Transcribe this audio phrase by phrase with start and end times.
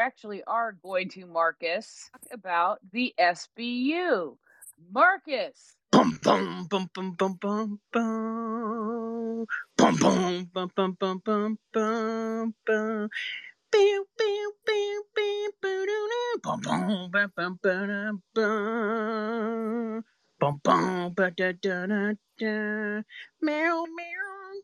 [0.00, 4.36] actually are going to Marcus talk about the SBU.
[4.92, 5.76] Marcus.
[5.92, 9.38] Bum bum bum bum bum bum bum
[9.76, 13.10] bum bum bum bum bum bum bum bum.
[16.42, 17.30] Bum, bum, ba,
[18.34, 20.04] bum.
[20.40, 23.02] Bum, bum, ba-da-da-da-da.
[23.42, 24.60] Meow, meow.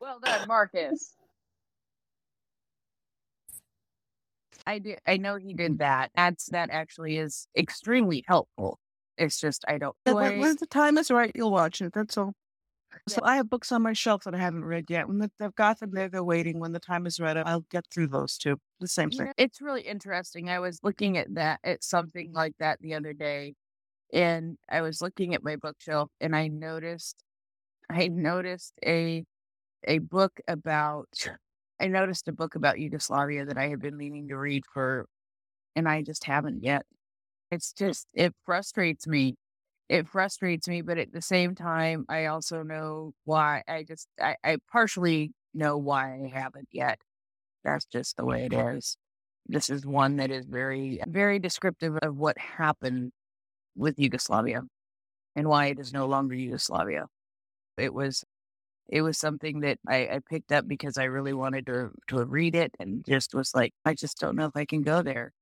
[0.00, 1.19] Well done, Marcus.
[4.66, 4.96] I do.
[5.06, 6.10] I know he did that.
[6.14, 8.78] That's that actually is extremely helpful.
[9.16, 9.94] It's just I don't.
[10.06, 11.92] Yeah, when, when the time is right, you'll watch it.
[11.92, 12.34] That's all.
[13.08, 15.06] So I have books on my shelf that I haven't read yet.
[15.06, 16.58] When the, I've got them there, they're waiting.
[16.58, 18.56] When the time is right, I'll get through those too.
[18.80, 19.32] The same thing.
[19.36, 20.48] it's really interesting.
[20.48, 23.54] I was looking at that at something like that the other day,
[24.12, 27.16] and I was looking at my bookshelf, and I noticed,
[27.88, 29.24] I noticed a
[29.84, 31.08] a book about,
[31.80, 35.06] I noticed a book about Yugoslavia that I had been meaning to read for,
[35.74, 36.84] and I just haven't yet.
[37.50, 39.36] It's just it frustrates me.
[39.88, 43.62] It frustrates me, but at the same time, I also know why.
[43.66, 47.00] I just I, I partially know why I haven't yet.
[47.64, 48.96] That's just the way it is.
[49.46, 53.12] This is one that is very, very descriptive of what happened
[53.76, 54.62] with Yugoslavia
[55.36, 57.06] and why it is no longer Yugoslavia.
[57.76, 58.24] It was,
[58.90, 62.54] it was something that I, I picked up because I really wanted to to read
[62.56, 65.32] it and just was like, I just don't know if I can go there.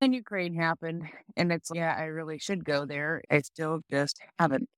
[0.00, 1.04] Then Ukraine happened,
[1.36, 3.22] and it's yeah, I really should go there.
[3.30, 4.68] I still just haven't.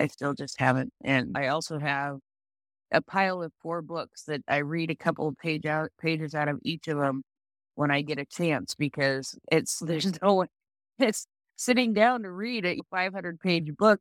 [0.00, 2.18] I still just haven't, and I also have
[2.92, 6.48] a pile of four books that I read a couple of page out pages out
[6.48, 7.22] of each of them
[7.76, 10.48] when I get a chance because it's there's no one
[10.98, 14.00] it's sitting down to read a 500 page book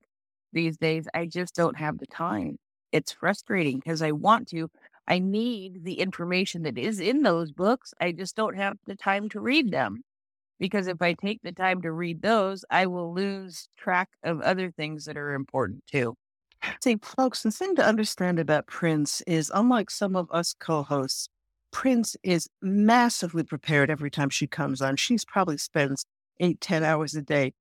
[0.54, 1.08] these days.
[1.14, 2.58] I just don't have the time.
[2.92, 4.70] It's frustrating because I want to.
[5.08, 7.94] I need the information that is in those books.
[8.00, 10.04] I just don't have the time to read them
[10.60, 14.72] because if I take the time to read those, I will lose track of other
[14.72, 16.16] things that are important too.
[16.84, 21.30] See, folks, the thing to understand about Prince is unlike some of us co hosts,
[21.72, 24.96] Prince is massively prepared every time she comes on.
[24.96, 26.06] She's probably spends
[26.40, 27.54] eight, ten hours a day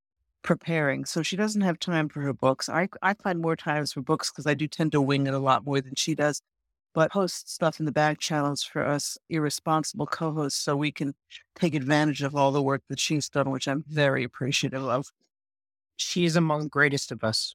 [0.48, 1.04] preparing.
[1.04, 2.70] So she doesn't have time for her books.
[2.70, 5.38] I, I find more times for books because I do tend to wing it a
[5.38, 6.40] lot more than she does.
[6.94, 11.14] But host stuff in the back channels for us irresponsible co hosts so we can
[11.54, 15.08] take advantage of all the work that she's done, which I'm very appreciative of.
[15.98, 17.54] She is among the greatest of us.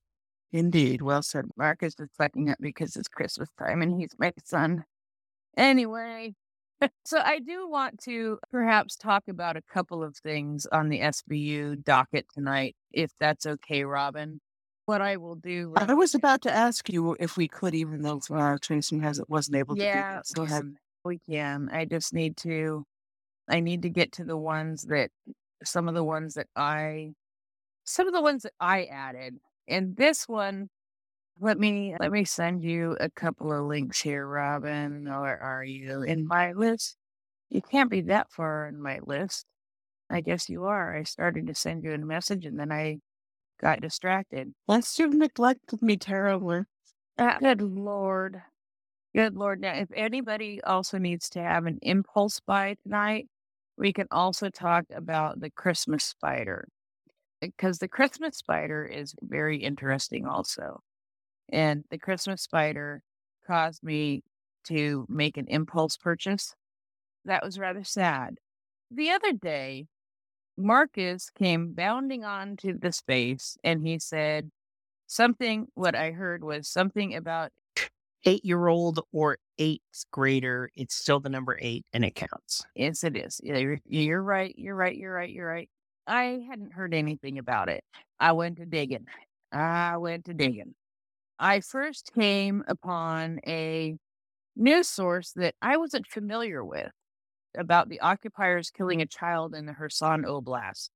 [0.51, 1.01] Indeed.
[1.01, 1.45] Well said.
[1.57, 4.85] Marcus is fucking up because it's Christmas time and he's my son.
[5.57, 6.35] Anyway,
[7.05, 11.83] so I do want to perhaps talk about a couple of things on the SBU
[11.83, 14.39] docket tonight, if that's okay, Robin.
[14.85, 15.73] What I will do.
[15.77, 19.55] I was about to ask you if we could, even though uh, Tracy hasn't wasn't
[19.55, 19.81] able to.
[19.81, 20.25] do yeah, that.
[20.35, 20.75] Go ahead.
[21.05, 21.69] we can.
[21.71, 22.83] I just need to.
[23.49, 25.09] I need to get to the ones that
[25.63, 27.13] some of the ones that I,
[27.85, 29.35] some of the ones that I added,
[29.67, 30.69] and this one.
[31.39, 35.07] Let me let me send you a couple of links here, Robin.
[35.07, 36.95] Or are you in my list?
[37.49, 39.45] You can't be that far in my list.
[40.09, 40.95] I guess you are.
[40.95, 42.99] I started to send you a message and then I
[43.61, 44.53] got distracted.
[44.69, 46.63] Yes, you've neglected me terribly.
[47.17, 48.41] Ah, good lord.
[49.15, 49.61] Good lord.
[49.61, 53.27] Now, if anybody also needs to have an impulse buy tonight,
[53.77, 56.67] we can also talk about the Christmas spider
[57.41, 60.81] because the Christmas spider is very interesting, also.
[61.49, 63.03] And the Christmas spider
[63.45, 64.23] caused me
[64.65, 66.55] to make an impulse purchase.
[67.25, 68.37] That was rather sad.
[68.91, 69.87] The other day,
[70.57, 74.51] Marcus came bounding onto the space and he said
[75.07, 75.67] something.
[75.73, 77.51] What I heard was something about
[78.25, 82.63] Eight year old or eighth grader, it's still the number eight and it counts.
[82.73, 83.41] Yes, it is.
[83.43, 84.55] You're, you're right.
[84.57, 84.95] You're right.
[84.95, 85.29] You're right.
[85.29, 85.69] You're right.
[86.07, 87.83] I hadn't heard anything about it.
[88.21, 89.07] I went to digging.
[89.51, 90.73] I went to digging.
[91.43, 93.97] I first came upon a
[94.55, 96.93] news source that I wasn't familiar with
[97.57, 99.03] about the occupiers killing mm-hmm.
[99.03, 100.87] a child in the Kherson Oblast.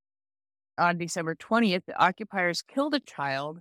[0.77, 3.59] On December 20th, the occupiers killed a child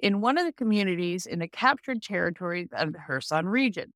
[0.00, 3.92] in one of the communities in the captured territories of the Kherson region,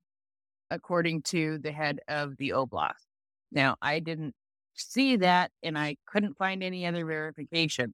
[0.71, 3.03] according to the head of the Oblast.
[3.51, 4.35] Now, I didn't
[4.73, 7.93] see that and I couldn't find any other verification.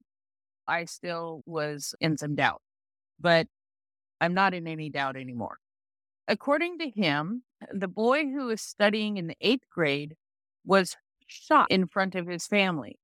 [0.68, 2.62] I still was in some doubt,
[3.18, 3.48] but
[4.22, 5.58] I'm not in any doubt anymore.
[6.28, 7.42] According to him,
[7.72, 10.14] the boy who was studying in the eighth grade
[10.64, 10.96] was
[11.26, 13.00] shot in front of his family.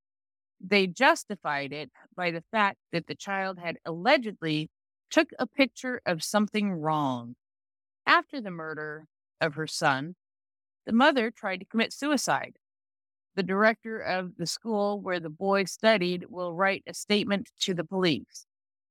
[0.60, 4.70] They justified it by the fact that the child had allegedly
[5.10, 7.34] took a picture of something wrong.
[8.06, 9.06] After the murder
[9.40, 10.14] of her son,
[10.86, 12.54] the mother tried to commit suicide.
[13.34, 17.84] The director of the school where the boy studied will write a statement to the
[17.84, 18.46] police.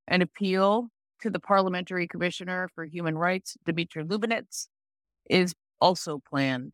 [0.09, 0.89] An appeal
[1.21, 4.67] to the Parliamentary Commissioner for Human Rights, Dmitry Lubinets,
[5.29, 6.73] is also planned.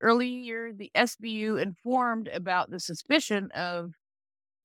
[0.00, 3.92] Earlier, the SBU informed about the suspicion of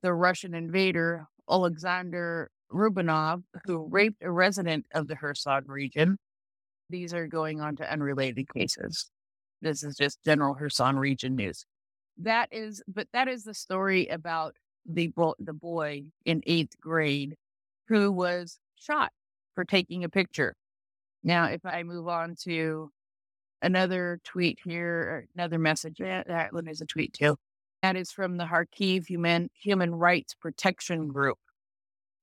[0.02, 6.18] the Russian invader, Alexander Rubinov, who raped a resident of the Kherson region.
[6.90, 9.10] These are going on to unrelated cases.
[9.62, 11.66] This is just general Kherson region news.
[12.18, 17.36] That is, but that is the story about the the boy in eighth grade
[17.88, 19.12] who was shot
[19.56, 20.56] for taking a picture.
[21.24, 22.92] Now, if I move on to
[23.62, 27.36] another tweet here, another message, that one is a tweet too.
[27.82, 31.38] That is from the Kharkiv Human Human Rights Protection Group,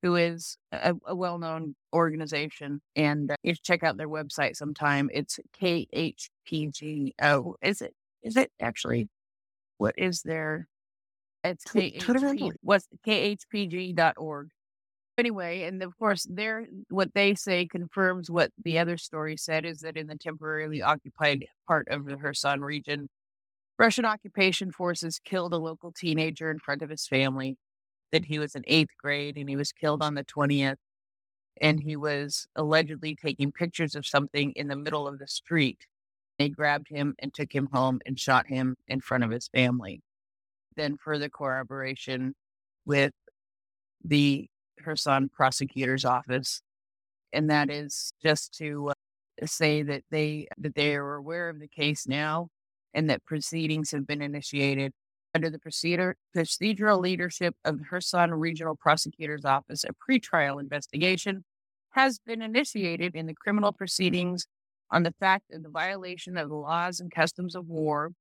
[0.02, 5.08] who is a, a well-known organization, and uh, you should check out their website sometime.
[5.12, 7.12] It's KHPG.
[7.22, 7.94] Oh, is it?
[8.22, 9.08] Is it actually?
[9.78, 10.68] What is their?
[11.42, 14.50] It's KHP, what's khpg.org
[15.18, 19.80] anyway, and of course, their what they say confirms what the other story said is
[19.80, 23.08] that in the temporarily occupied part of the Kherson region,
[23.78, 27.56] Russian occupation forces killed a local teenager in front of his family.
[28.12, 30.78] That he was in eighth grade and he was killed on the twentieth,
[31.60, 35.86] and he was allegedly taking pictures of something in the middle of the street.
[36.38, 40.02] They grabbed him and took him home and shot him in front of his family.
[40.76, 42.34] Then further corroboration
[42.84, 43.12] with
[44.04, 44.48] the
[44.82, 46.60] Kherson prosecutor's office,
[47.32, 51.68] and that is just to uh, say that they that they are aware of the
[51.68, 52.48] case now,
[52.94, 54.92] and that proceedings have been initiated
[55.34, 59.84] under the procedure, procedural leadership of the Kherson Regional Prosecutor's Office.
[59.84, 61.44] A pretrial investigation
[61.90, 64.46] has been initiated in the criminal proceedings
[64.90, 68.12] on the fact of the violation of the laws and customs of war,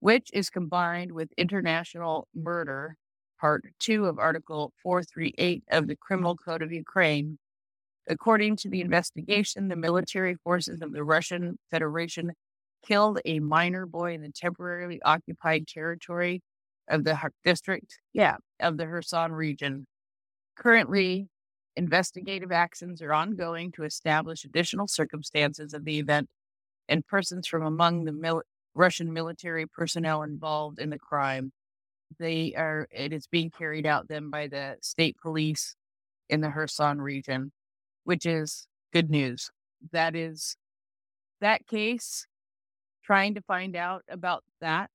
[0.00, 2.96] which is combined with international murder
[3.40, 7.38] Part 2 of Article 438 of the Criminal Code of Ukraine.
[8.08, 12.32] According to the investigation, the military forces of the Russian Federation
[12.86, 16.42] killed a minor boy in the temporarily occupied territory
[16.88, 19.86] of the district, yeah, of the Kherson region.
[20.56, 21.28] Currently,
[21.76, 26.28] investigative actions are ongoing to establish additional circumstances of the event
[26.88, 28.42] and persons from among the mil-
[28.74, 31.52] Russian military personnel involved in the crime
[32.18, 35.76] they are it is being carried out then by the state police
[36.28, 37.52] in the Kherson region,
[38.04, 39.50] which is good news.
[39.92, 40.56] That is
[41.40, 42.26] that case.
[43.04, 44.90] Trying to find out about that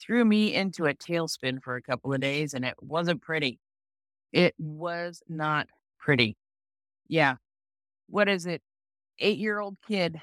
[0.00, 3.58] threw me into a tailspin for a couple of days, and it wasn't pretty.
[4.32, 6.36] It was not pretty.
[7.08, 7.36] Yeah.
[8.08, 8.62] What is it?
[9.18, 10.20] Eight year old kid.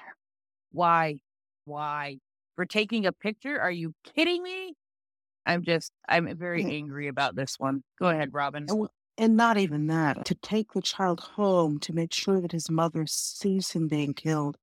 [0.71, 1.19] Why?
[1.65, 2.19] Why?
[2.55, 3.59] For taking a picture?
[3.59, 4.75] Are you kidding me?
[5.45, 6.71] I'm just, I'm very mm-hmm.
[6.71, 7.83] angry about this one.
[7.99, 8.65] Go ahead, Robin.
[8.69, 12.69] And, and not even that, to take the child home to make sure that his
[12.69, 14.57] mother sees him being killed.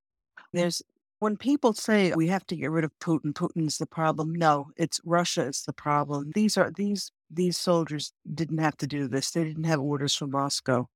[0.53, 0.83] There's,
[1.19, 4.35] when people say we have to get rid of Putin, Putin's the problem.
[4.35, 6.31] No, it's Russia is the problem.
[6.35, 9.31] These are, these, these soldiers didn't have to do this.
[9.31, 10.89] They didn't have orders from Moscow.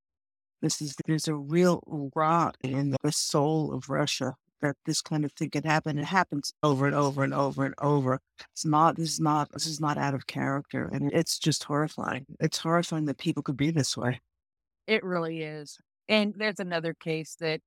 [0.60, 5.32] This is, there's a real rot in the soul of Russia that this kind of
[5.32, 5.98] thing can happen.
[5.98, 8.20] It happens over and over and over and over.
[8.52, 10.88] It's not, this is not, this is not out of character.
[10.92, 12.26] And it's just horrifying.
[12.40, 14.20] It's horrifying that people could be this way.
[14.86, 15.78] It really is.
[16.08, 17.60] And there's another case that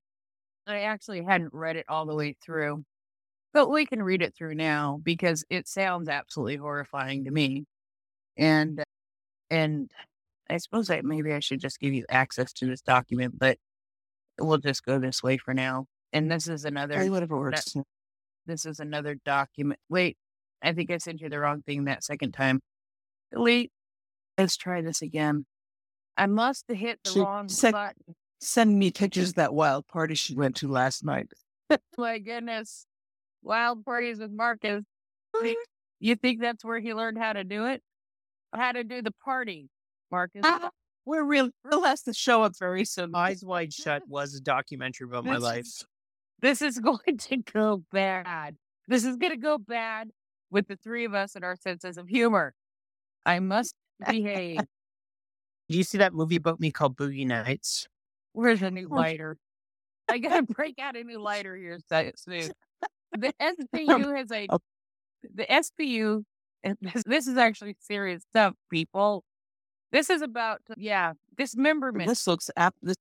[0.67, 2.83] I actually hadn't read it all the way through,
[3.53, 7.65] but we can read it through now because it sounds absolutely horrifying to me.
[8.37, 8.83] And,
[9.49, 9.91] and
[10.49, 13.57] I suppose that maybe I should just give you access to this document, but
[14.39, 15.85] we'll just go this way for now.
[16.15, 16.97] And this is another.
[16.97, 17.75] Hey, whatever works.
[18.45, 19.81] This is another document.
[19.89, 20.17] Wait,
[20.63, 22.61] I think I sent you the wrong thing that second time.
[23.33, 23.71] Delete.
[24.37, 25.45] Let's try this again.
[26.15, 28.15] I must have hit the she wrong sent, button.
[28.39, 31.27] Send me pictures of that wild party she went to last night.
[31.97, 32.85] My goodness.
[33.43, 34.83] Wild parties with Marcus.
[36.01, 37.81] You think that's where he learned how to do it?
[38.53, 39.69] How to do the party,
[40.11, 40.41] Marcus?
[40.43, 40.69] Uh,
[41.05, 41.49] we're real.
[41.63, 43.15] Real has to show up very soon.
[43.15, 45.65] Eyes Wide Shut was a documentary about my life.
[46.41, 48.55] This is going to go bad.
[48.87, 50.09] This is going to go bad
[50.51, 52.53] with the three of us and our senses of humor.
[53.25, 53.73] I must
[54.07, 54.59] behave.
[55.69, 57.87] Do you see that movie about me called Boogie Nights?
[58.33, 59.37] Where's a new lighter?
[60.07, 62.51] I gotta break out a new lighter here soon.
[63.17, 64.59] The SPU has a oh.
[65.33, 66.23] the SBU.
[66.81, 69.23] This, this is actually serious stuff, people.
[69.91, 72.07] This is about yeah dismemberment.
[72.07, 72.97] This looks ap- this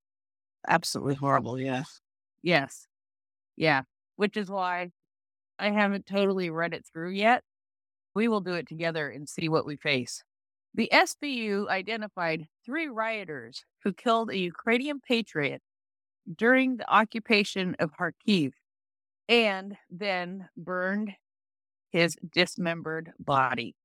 [0.67, 1.59] absolutely horrible.
[1.59, 1.83] Yeah.
[2.41, 2.87] Yes.
[3.57, 3.83] Yeah,
[4.15, 4.91] which is why
[5.59, 7.43] I haven't totally read it through yet.
[8.15, 10.23] We will do it together and see what we face.
[10.73, 15.61] The SBU identified three rioters who killed a Ukrainian patriot
[16.37, 18.53] during the occupation of Kharkiv
[19.29, 21.13] and then burned
[21.91, 23.75] his dismembered body.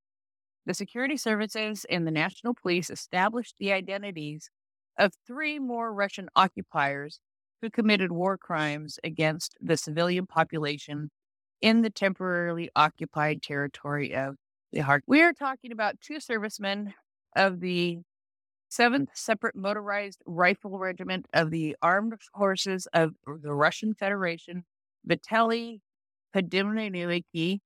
[0.66, 4.50] The security services and the national police established the identities
[4.98, 7.20] of three more Russian occupiers
[7.60, 11.10] who committed war crimes against the civilian population
[11.60, 14.36] in the temporarily occupied territory of
[14.72, 15.02] the Kharkiv.
[15.06, 16.94] We are talking about two servicemen
[17.36, 17.98] of the
[18.70, 24.64] 7th Separate Motorized Rifle Regiment of the Armed Forces of the Russian Federation,
[25.08, 25.80] Vitaly
[26.34, 27.58] Podimniki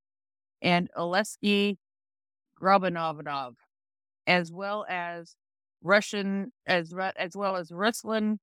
[0.62, 1.76] and Oleksiy
[2.60, 3.54] Grabanov,
[4.26, 5.36] as well as
[5.82, 8.38] Russian as as well as Ruslan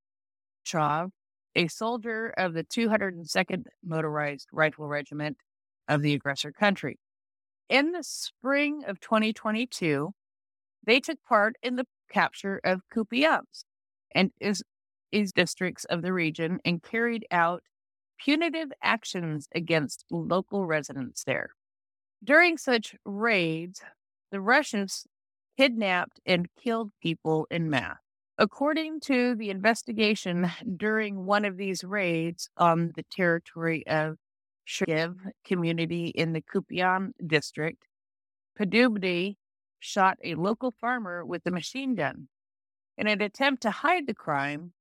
[0.63, 1.09] Chov,
[1.55, 5.37] a soldier of the 202nd Motorized Rifle Regiment
[5.87, 6.97] of the aggressor country.
[7.69, 10.11] In the spring of 2022,
[10.85, 13.63] they took part in the capture of Kupiansk
[14.13, 14.63] and is,
[15.11, 17.63] is districts of the region and carried out
[18.19, 21.49] punitive actions against local residents there.
[22.23, 23.81] During such raids,
[24.31, 25.07] the Russians
[25.57, 27.97] kidnapped and killed people in mass.
[28.41, 34.17] According to the investigation during one of these raids on the territory of
[34.67, 37.85] Shergiv community in the Kupian district,
[38.59, 39.35] Podubny
[39.79, 42.29] shot a local farmer with a machine gun.
[42.97, 44.73] In an attempt to hide the crime,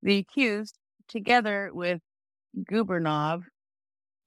[0.00, 0.78] the accused,
[1.08, 2.02] together with
[2.56, 3.42] Gubernov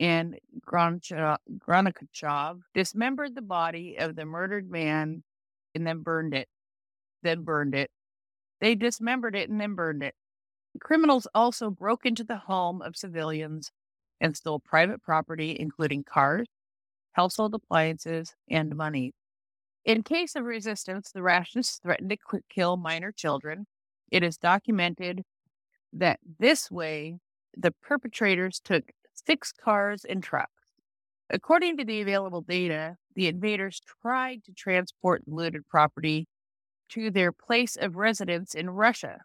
[0.01, 0.38] and
[0.70, 5.24] Gronachov, dismembered the body of the murdered man
[5.74, 6.50] and then burned it.
[7.24, 7.89] Then burned it.
[8.62, 10.15] They dismembered it and then burned it.
[10.79, 13.71] Criminals also broke into the home of civilians
[14.19, 16.47] and stole private property, including cars,
[17.13, 19.13] household appliances, and money.
[19.83, 23.67] In case of resistance, the Russians threatened to kill minor children.
[24.12, 25.24] It is documented
[25.93, 27.19] that this way
[27.55, 30.51] the perpetrators took six cars and trucks.
[31.29, 36.27] According to the available data, the invaders tried to transport looted property
[36.89, 39.22] to their place of residence in Russia.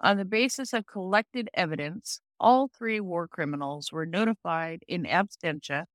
[0.00, 5.86] On the basis of collected evidence, all three war criminals were notified in absentia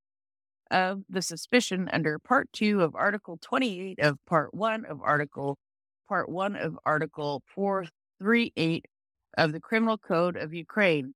[0.72, 5.58] of the suspicion under Part 2 of Article 28 of Part 1 of Article
[6.08, 8.86] Part 1 of Article 438
[9.38, 11.14] of the Criminal Code of Ukraine,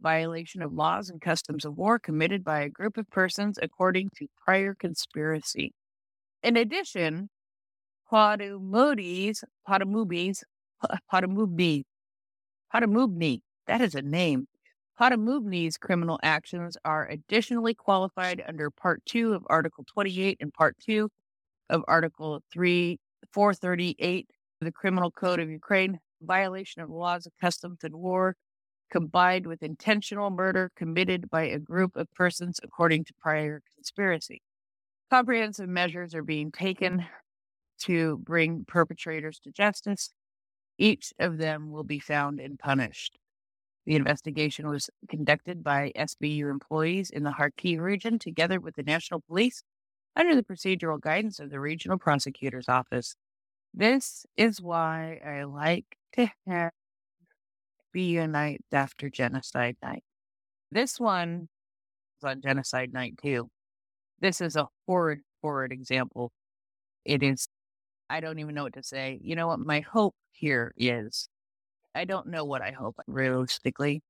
[0.00, 4.26] violation of laws and customs of war committed by a group of persons according to
[4.44, 5.72] prior conspiracy.
[6.42, 7.30] In addition,
[8.14, 10.44] Podumudis, Podumubis,
[11.12, 11.82] Podumubni,
[12.72, 14.46] Podumubni, that is a name,
[15.00, 21.08] Podamubni's criminal actions are additionally qualified under Part 2 of Article 28 and Part 2
[21.70, 23.00] of Article 3,
[23.32, 24.30] 438
[24.60, 28.36] of the Criminal Code of Ukraine, violation of laws of customs and war,
[28.92, 34.40] combined with intentional murder committed by a group of persons according to prior conspiracy.
[35.10, 37.04] Comprehensive measures are being taken
[37.80, 40.12] to bring perpetrators to justice.
[40.78, 43.18] Each of them will be found and punished.
[43.86, 49.20] The investigation was conducted by SBU employees in the Kharkiv region together with the National
[49.20, 49.62] Police
[50.16, 53.14] under the procedural guidance of the Regional Prosecutor's Office.
[53.74, 56.72] This is why I like to have
[57.92, 60.04] BU after Genocide Night.
[60.70, 61.48] This one
[62.20, 63.48] is on Genocide Night too.
[64.20, 66.32] This is a horrid, horrid example.
[67.04, 67.46] It is,
[68.10, 69.18] I don't even know what to say.
[69.22, 69.60] You know what?
[69.60, 71.28] My hope here is
[71.94, 74.02] I don't know what I hope realistically.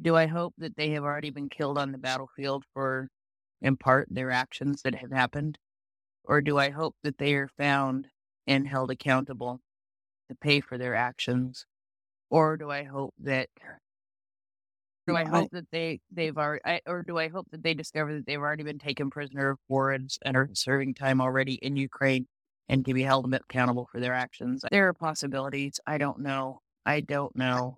[0.00, 3.08] Do I hope that they have already been killed on the battlefield for,
[3.62, 5.58] in part, their actions that have happened?
[6.24, 8.08] Or do I hope that they are found
[8.46, 9.60] and held accountable
[10.30, 11.66] to pay for their actions?
[12.30, 13.48] Or do I hope that
[15.06, 18.14] do I hope that they they've already, I, or do I hope that they discover
[18.14, 21.76] that they've already been taken prisoner of war and, and are serving time already in
[21.76, 22.26] Ukraine
[22.68, 24.64] and can be held accountable for their actions?
[24.70, 25.80] There are possibilities.
[25.86, 26.60] I don't know.
[26.86, 27.76] I don't know.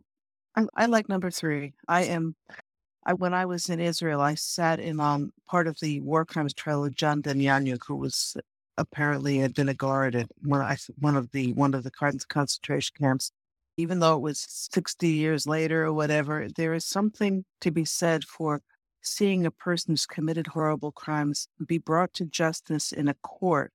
[0.57, 1.75] I, I like number three.
[1.88, 2.37] I am.
[3.07, 6.55] I when I was in Israel, I sat in on part of the war crimes
[6.55, 8.37] trial of John Demjanjuk, who was
[8.79, 12.95] apparently had been a guard at one, I, one of the one of the concentration
[12.99, 13.31] camps.
[13.76, 18.25] Even though it was sixty years later or whatever, there is something to be said
[18.25, 18.62] for
[19.03, 23.73] seeing a person who's committed horrible crimes be brought to justice in a court,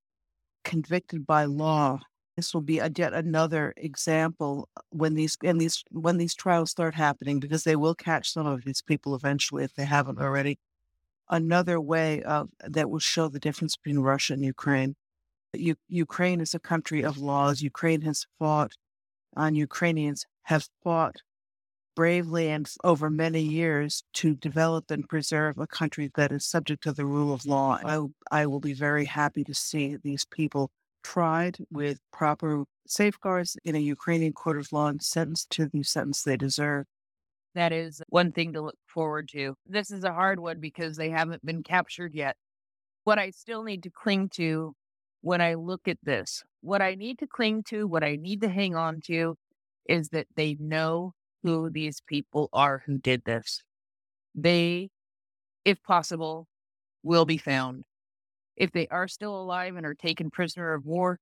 [0.64, 2.00] convicted by law,
[2.36, 6.72] this will be a, yet another example uh, when these and these when these trials
[6.72, 10.58] start happening because they will catch some of these people eventually if they haven't already
[11.30, 14.96] another way of that will show the difference between Russia and Ukraine.
[15.54, 17.62] U- Ukraine is a country of laws.
[17.62, 18.74] Ukraine has fought,
[19.36, 21.18] and Ukrainians have fought
[22.00, 26.94] bravely and over many years to develop and preserve a country that is subject to
[26.94, 27.78] the rule of law.
[27.84, 28.00] I,
[28.32, 30.72] I will be very happy to see these people
[31.04, 36.24] tried with proper safeguards in a Ukrainian court of law and sentenced to the sentence
[36.24, 36.86] they deserve.
[37.54, 39.56] That is one thing to look forward to.
[39.66, 42.38] This is a hard one because they haven't been captured yet.
[43.04, 44.74] What I still need to cling to
[45.20, 48.48] when I look at this, what I need to cling to, what I need to
[48.48, 49.36] hang on to
[49.90, 53.62] is that they know who these people are who did this.
[54.36, 54.90] They,
[55.66, 56.48] if possible,
[57.04, 57.84] will be found.
[58.56, 61.20] If they are still alive and are taken prisoner of war,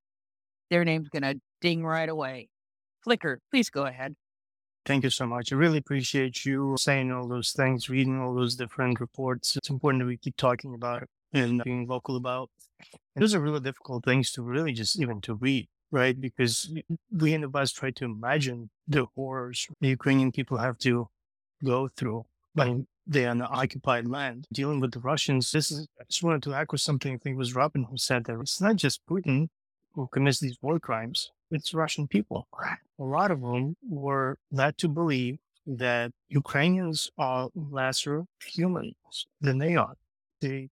[0.69, 2.50] their name's going to ding right away.
[3.03, 4.15] Flicker, please go ahead.
[4.86, 5.51] Thank you so much.
[5.51, 9.55] I really appreciate you saying all those things, reading all those different reports.
[9.57, 12.50] It's important that we keep talking about it and being vocal about.
[13.15, 16.20] And those are really difficult things to really just even to read, right?
[16.20, 16.96] Because mm-hmm.
[17.20, 21.10] we in the West try to imagine the horrors the Ukrainian people have to
[21.63, 24.48] go through when they're on the occupied land.
[24.51, 27.38] Dealing with the Russians, this is, I just wanted to echo something I think it
[27.38, 29.50] was Robin who said that it's not just Putin
[29.94, 32.48] who commits these war crimes, it's Russian people.
[33.00, 39.75] A lot of them were led to believe that Ukrainians are lesser humans than they
[39.75, 39.96] are.
[40.41, 40.70] They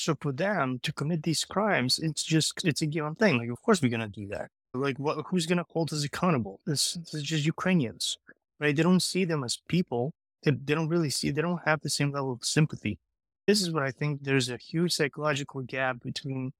[0.00, 3.38] so for them to commit these crimes, it's just it's a given thing.
[3.38, 4.50] Like, of course we're gonna do that.
[4.74, 5.24] Like, what?
[5.28, 6.60] Who's gonna hold us accountable?
[6.66, 8.18] This, this is just Ukrainians,
[8.58, 8.74] right?
[8.74, 10.12] They don't see them as people.
[10.42, 11.30] They, they don't really see.
[11.30, 12.98] They don't have the same level of sympathy.
[13.46, 14.22] This is what I think.
[14.22, 16.52] There's a huge psychological gap between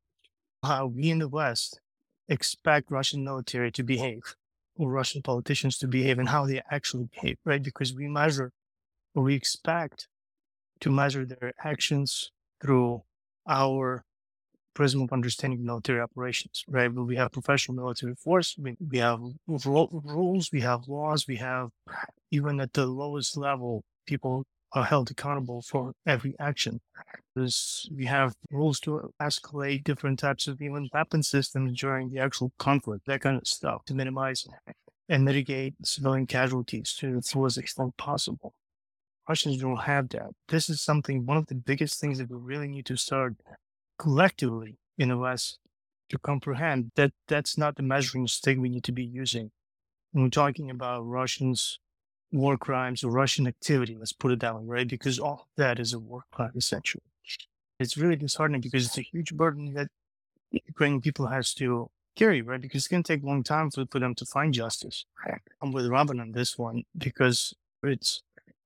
[0.62, 1.80] how we in the West
[2.28, 4.36] expect Russian military to behave
[4.76, 7.62] or Russian politicians to behave and how they actually behave, right?
[7.62, 8.52] Because we measure
[9.14, 10.08] or we expect
[10.80, 13.02] to measure their actions through
[13.50, 14.04] our
[14.74, 16.94] prism of understanding military operations, right?
[16.94, 21.70] But we have professional military force, we, we have rules, we have laws, we have
[22.30, 26.80] even at the lowest level, people are held accountable for every action.
[27.34, 32.52] There's, we have rules to escalate different types of even weapon systems during the actual
[32.58, 34.46] conflict, that kind of stuff to minimize
[35.08, 38.54] and mitigate civilian casualties to the fullest extent possible.
[39.28, 40.30] Russians don't have that.
[40.48, 43.36] This is something, one of the biggest things that we really need to start
[43.98, 45.58] collectively in the West
[46.08, 49.50] to comprehend that that's not the measuring stick we need to be using.
[50.12, 51.78] When we're talking about Russians'
[52.32, 54.88] war crimes or Russian activity, let's put it that way, right?
[54.88, 57.04] Because all that is a war crime, essentially.
[57.78, 59.88] It's really disheartening because it's a huge burden that
[60.50, 62.60] Ukrainian people has to carry, right?
[62.60, 65.04] Because it's going to take a long time for, for them to find justice.
[65.62, 68.22] I'm with Robin on this one because it's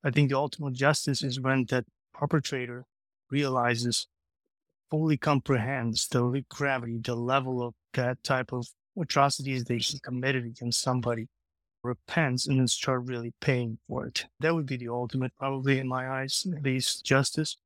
[0.06, 2.84] I think the ultimate justice is when that perpetrator
[3.30, 4.06] realizes,
[4.90, 8.66] fully comprehends the gravity, the level of that type of
[9.00, 11.28] atrocities that he committed against somebody,
[11.82, 14.26] repents, and then start really paying for it.
[14.40, 17.56] That would be the ultimate, probably in my eyes, at least justice.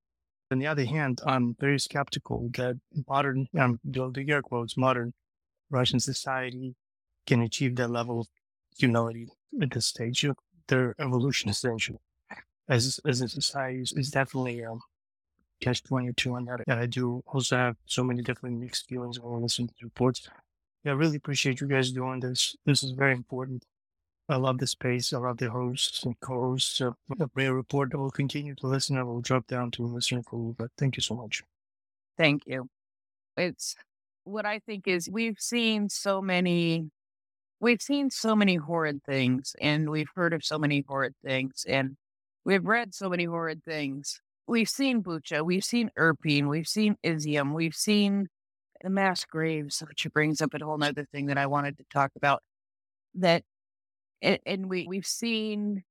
[0.52, 2.76] On the other hand, I'm very skeptical that
[3.08, 5.12] modern, um, the, the air quotes, modern
[5.70, 6.76] Russian society
[7.26, 8.28] can achieve that level of
[8.76, 9.28] humility
[9.60, 10.36] at this stage of
[10.68, 11.98] their evolution, essentially
[12.68, 14.80] as as a society is, definitely um,
[15.60, 16.60] catch twenty two on that.
[16.66, 20.28] And I do also have so many different mixed feelings when I listen to reports.
[20.84, 22.56] Yeah, I really appreciate you guys doing this.
[22.64, 23.64] This is very important.
[24.28, 25.12] I love the space.
[25.12, 27.90] I love the hosts and co-hosts of the Rare Report.
[27.94, 28.98] I will continue to listen.
[28.98, 30.70] I will drop down to listen for a little bit.
[30.76, 31.42] Thank you so much.
[32.18, 32.68] Thank you.
[33.36, 33.76] It's
[34.24, 36.90] what I think is we've seen so many
[37.60, 41.96] we've seen so many horrid things and we've heard of so many horrid things and
[42.48, 44.22] We've read so many horrid things.
[44.46, 48.28] We've seen Bucha, we've seen Irpin, we've seen Izium, we've seen
[48.80, 52.10] the mass graves, which brings up a whole other thing that I wanted to talk
[52.16, 52.42] about.
[53.16, 53.42] That
[54.22, 55.82] and, and we we've seen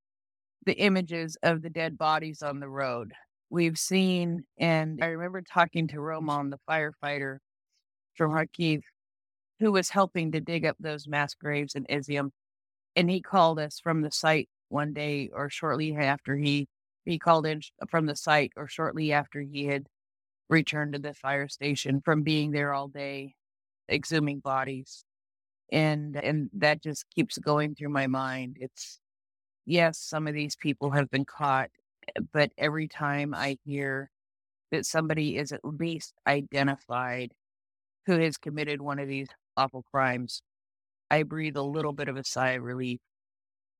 [0.66, 3.12] the images of the dead bodies on the road.
[3.50, 7.36] We've seen, and I remember talking to Roman, the firefighter
[8.16, 8.80] from Kharkiv,
[9.60, 12.30] who was helping to dig up those mass graves in Izium.
[12.96, 16.68] And he called us from the site one day or shortly after he
[17.04, 19.86] he called in from the site or shortly after he had
[20.50, 23.34] returned to the fire station from being there all day
[23.90, 25.04] exhuming bodies.
[25.72, 28.58] And and that just keeps going through my mind.
[28.60, 29.00] It's
[29.66, 31.70] yes some of these people have been caught
[32.16, 34.10] eh, but every time i hear
[34.72, 37.32] that somebody is at least identified
[38.06, 40.42] who has committed one of these awful crimes
[41.10, 43.00] i breathe a little bit of a sigh of relief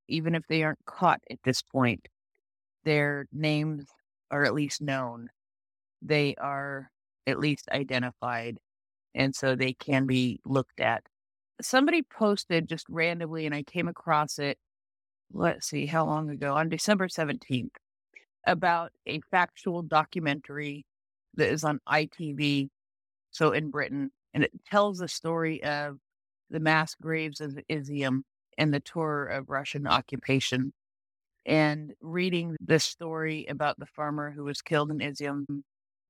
[0.09, 2.09] even if they aren't caught at this point,
[2.85, 3.87] their names
[4.31, 5.29] are at least known.
[6.03, 6.91] they are
[7.27, 8.59] at least identified.
[9.15, 11.03] And so they can be looked at.
[11.61, 14.59] Somebody posted just randomly, and I came across it.
[15.33, 16.55] Let's see, how long ago?
[16.55, 17.71] On December 17th,
[18.47, 20.87] about a factual documentary
[21.35, 22.69] that is on ITV,
[23.31, 25.99] so in Britain, and it tells the story of
[26.51, 28.23] the mass graves of Izium
[28.59, 30.73] and the tour of Russian occupation.
[31.47, 35.63] And reading this story about the farmer who was killed in Izium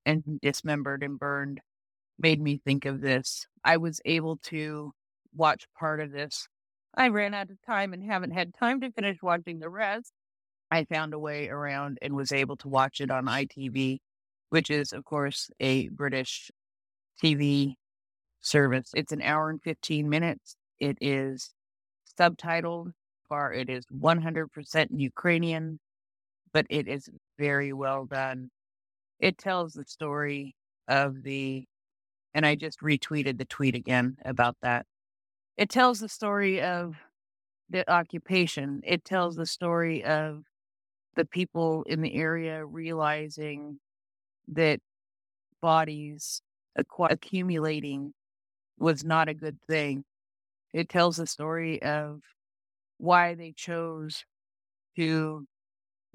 [0.04, 1.60] and dismembered and burned
[2.18, 3.46] made me think of this.
[3.62, 4.92] I was able to
[5.36, 6.48] watch part of this.
[6.96, 10.10] I ran out of time and haven't had time to finish watching the rest.
[10.70, 13.98] I found a way around and was able to watch it on ITV,
[14.48, 16.50] which is, of course, a British
[17.22, 17.74] TV
[18.40, 18.90] service.
[18.94, 20.56] It's an hour and 15 minutes.
[20.80, 21.52] It is
[22.18, 22.92] subtitled,
[23.30, 25.78] or it is 100% Ukrainian,
[26.52, 28.50] but it is very well done.
[29.20, 30.54] It tells the story
[30.86, 31.64] of the,
[32.34, 34.86] and I just retweeted the tweet again about that.
[35.56, 36.96] It tells the story of
[37.68, 38.80] the occupation.
[38.84, 40.44] It tells the story of
[41.16, 43.80] the people in the area realizing
[44.48, 44.80] that
[45.60, 46.40] bodies
[46.76, 48.14] accumulating
[48.78, 50.04] was not a good thing.
[50.72, 52.20] It tells the story of
[52.98, 54.24] why they chose
[54.96, 55.46] to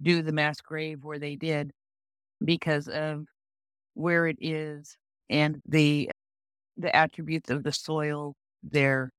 [0.02, 1.72] do the mass grave where they did
[2.44, 3.26] because of
[3.94, 4.98] where it is
[5.30, 6.10] and the
[6.78, 9.12] the attributes of the soil there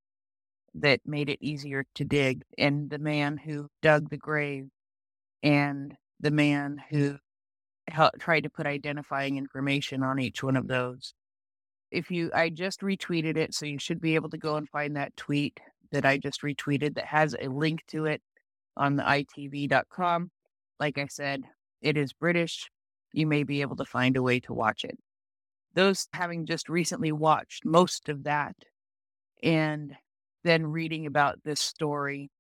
[0.75, 4.69] that made it easier to dig and the man who dug the grave
[5.43, 7.17] and the man who
[7.89, 11.15] helped, tried to put identifying information on each one of those
[11.95, 14.97] if you, I just retweeted it, so you should be able to go and find
[14.97, 15.61] that tweet
[15.93, 18.21] that I just retweeted that has a link to it
[18.77, 20.31] on the itv.com.
[20.81, 21.43] Like I said,
[21.81, 22.69] it is British.
[23.13, 24.99] You may be able to find a way to watch it.
[25.75, 28.57] Those having just recently watched most of that
[29.43, 29.95] and
[30.43, 32.31] then reading about this story,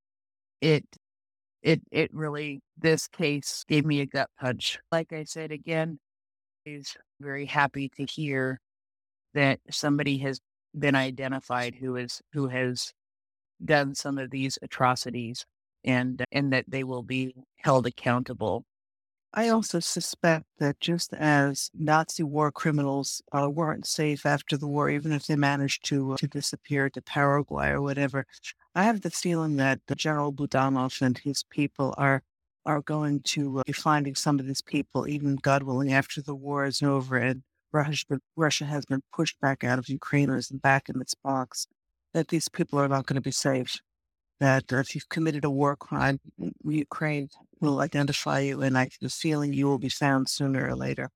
[0.60, 0.84] it
[1.62, 4.78] it it really this case gave me a gut punch.
[4.90, 6.00] Like I said again,
[6.66, 8.60] is very happy to hear
[9.34, 10.40] that somebody has
[10.76, 12.92] been identified who is who has
[13.64, 15.44] done some of these atrocities
[15.84, 18.64] and and that they will be held accountable.
[19.36, 24.88] I also suspect that just as Nazi war criminals uh, weren't safe after the war,
[24.88, 28.26] even if they managed to uh, to disappear to Paraguay or whatever,
[28.74, 32.22] I have the feeling that General Budanov and his people are
[32.66, 36.34] are going to uh, be finding some of these people, even God willing, after the
[36.34, 37.42] war is over, and
[37.74, 41.66] Russia has been pushed back out of Ukraine or is back in its box,
[42.12, 43.82] that these people are not going to be saved.
[44.40, 46.20] That if you've committed a war crime,
[46.64, 47.28] Ukraine
[47.60, 51.10] will identify you, and I have the feeling you will be found sooner or later.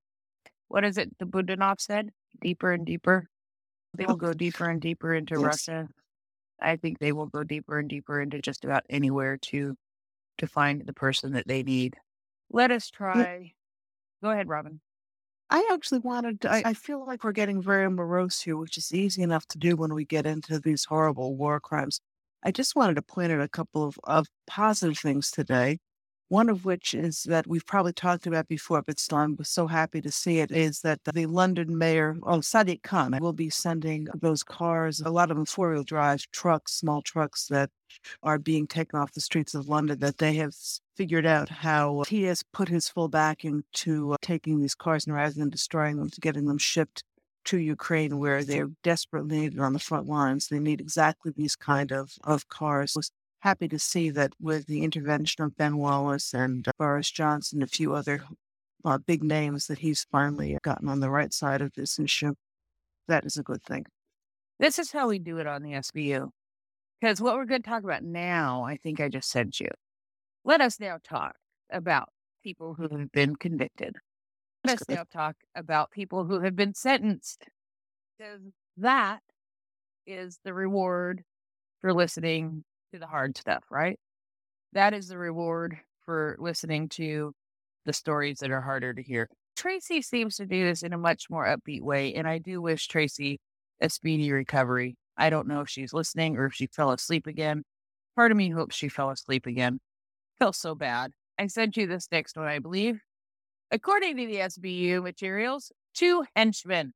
[0.67, 2.11] What is it the Budanov said?
[2.41, 3.27] Deeper and deeper.
[3.95, 5.43] They will go deeper and deeper into yes.
[5.43, 5.87] Russia.
[6.61, 9.75] I think they will go deeper and deeper into just about anywhere to
[10.37, 11.97] to find the person that they need.
[12.51, 13.17] Let us try.
[13.17, 13.47] Yeah.
[14.23, 14.79] Go ahead, Robin.
[15.49, 19.21] I actually wanted I, I feel like we're getting very morose here, which is easy
[19.23, 22.01] enough to do when we get into these horrible war crimes.
[22.43, 25.79] I just wanted to point out a couple of, of positive things today.
[26.29, 29.99] One of which is that we've probably talked about before, but still I'm so happy
[30.01, 34.43] to see it, is that the London mayor, oh, Sadiq Khan, will be sending those
[34.43, 37.71] cars, a lot of them four wheel drive trucks, small trucks that
[38.21, 40.53] are being taken off the streets of London, that they have
[40.95, 45.15] figured out how he has put his full backing to uh, taking these cars and
[45.15, 47.03] rather than destroying them, to getting them shipped
[47.45, 50.47] to Ukraine where they're desperately needed on the front lines.
[50.47, 52.95] They need exactly these kind of, of cars
[53.39, 57.67] happy to see that with the intervention of Ben Wallace and uh, Boris Johnson, a
[57.67, 58.23] few other
[58.85, 62.33] uh, big names, that he's finally gotten on the right side of this issue.
[63.07, 63.85] That is a good thing.
[64.59, 66.29] This is how we do it on the SBU.
[66.99, 69.69] Because what we're going to talk about now, I think I just sent you.
[70.43, 71.35] Let us now talk
[71.71, 72.09] about
[72.43, 73.95] people who have been convicted.
[74.65, 77.45] Let us now talk about people who have been sentenced.
[78.17, 78.41] Because
[78.75, 79.21] that
[80.05, 81.23] is the reward
[81.79, 83.99] for listening to the hard stuff, right?
[84.73, 87.33] That is the reward for listening to
[87.85, 89.29] the stories that are harder to hear.
[89.55, 92.87] Tracy seems to do this in a much more upbeat way, and I do wish
[92.87, 93.39] Tracy
[93.81, 94.95] a speedy recovery.
[95.17, 97.63] I don't know if she's listening or if she fell asleep again.
[98.15, 99.79] Part of me hopes she fell asleep again.
[100.39, 101.11] Felt so bad.
[101.37, 102.99] I sent you this next one, I believe.
[103.71, 106.93] According to the SBU materials, two henchmen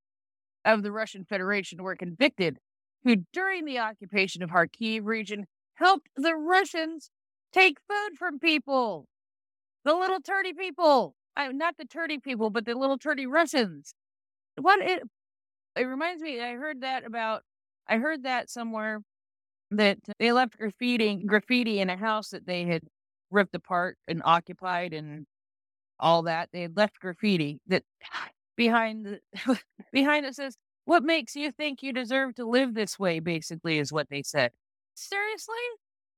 [0.66, 2.58] of the Russian Federation were convicted
[3.04, 5.46] who, during the occupation of Kharkiv region,
[5.76, 7.10] helped the Russians
[7.52, 9.08] take food from people,
[9.86, 11.16] the little turdy people.
[11.36, 13.94] I, not the turdy people, but the little turdy Russians.
[14.60, 15.04] What it
[15.76, 16.40] it reminds me.
[16.42, 17.44] I heard that about.
[17.88, 19.02] I heard that somewhere
[19.72, 22.84] that they left graffiti graffiti in a house that they had
[23.32, 25.26] ripped apart and occupied and
[26.00, 26.50] all that.
[26.54, 27.84] They had left graffiti that
[28.58, 29.60] behind the
[29.92, 33.92] behind it says, "What makes you think you deserve to live this way?" Basically, is
[33.92, 34.52] what they said.
[34.96, 35.56] Seriously,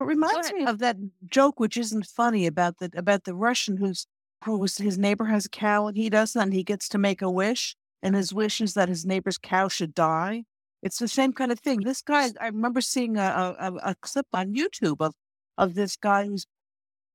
[0.01, 4.07] It reminds me of that joke, which isn't funny, about the about the Russian who's
[4.43, 7.21] who was his neighbor has a cow and he doesn't, and he gets to make
[7.21, 10.43] a wish, and his wish is that his neighbor's cow should die.
[10.83, 11.79] It's the same kind of thing.
[11.81, 15.13] This guy, I remember seeing a, a, a clip on YouTube of
[15.57, 16.45] of this guy who's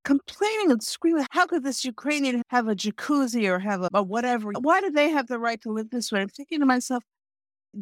[0.05, 4.53] complaining and screaming, how could this Ukrainian have a jacuzzi or have a, a whatever?
[4.61, 6.21] Why do they have the right to live this way?
[6.23, 7.05] I'm thinking to myself,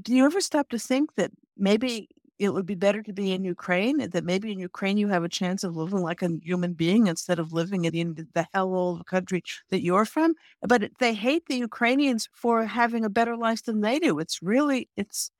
[0.02, 2.08] do you ever stop to think that maybe
[2.38, 5.28] it would be better to be in Ukraine, that maybe in Ukraine you have a
[5.28, 9.04] chance of living like a human being instead of living in the hellhole of a
[9.04, 10.34] country that you're from?
[10.62, 14.18] But they hate the Ukrainians for having a better life than they do.
[14.18, 15.30] It's really, it's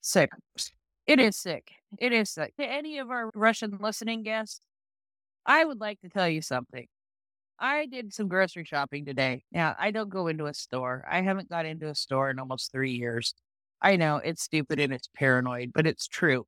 [0.00, 0.30] sick.
[1.06, 1.72] It is sick.
[1.98, 2.56] It is sick.
[2.56, 4.60] To any of our Russian listening guests,
[5.46, 6.86] I would like to tell you something.
[7.58, 9.44] I did some grocery shopping today.
[9.52, 11.04] Now, I don't go into a store.
[11.08, 13.34] I haven't got into a store in almost three years.
[13.84, 16.46] I know it's stupid and it's paranoid, but it's true.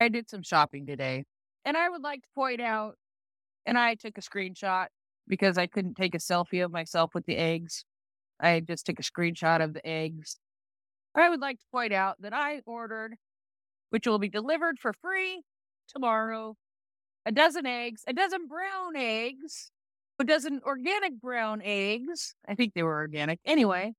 [0.00, 1.24] I did some shopping today.
[1.64, 2.94] And I would like to point out,
[3.66, 4.86] and I took a screenshot
[5.26, 7.84] because I couldn't take a selfie of myself with the eggs.
[8.38, 10.38] I just took a screenshot of the eggs.
[11.16, 13.16] I would like to point out that I ordered,
[13.90, 15.42] which will be delivered for free
[15.88, 16.54] tomorrow,
[17.26, 19.72] a dozen eggs, a dozen brown eggs,
[20.20, 22.36] a dozen organic brown eggs.
[22.48, 23.40] I think they were organic.
[23.44, 23.94] Anyway,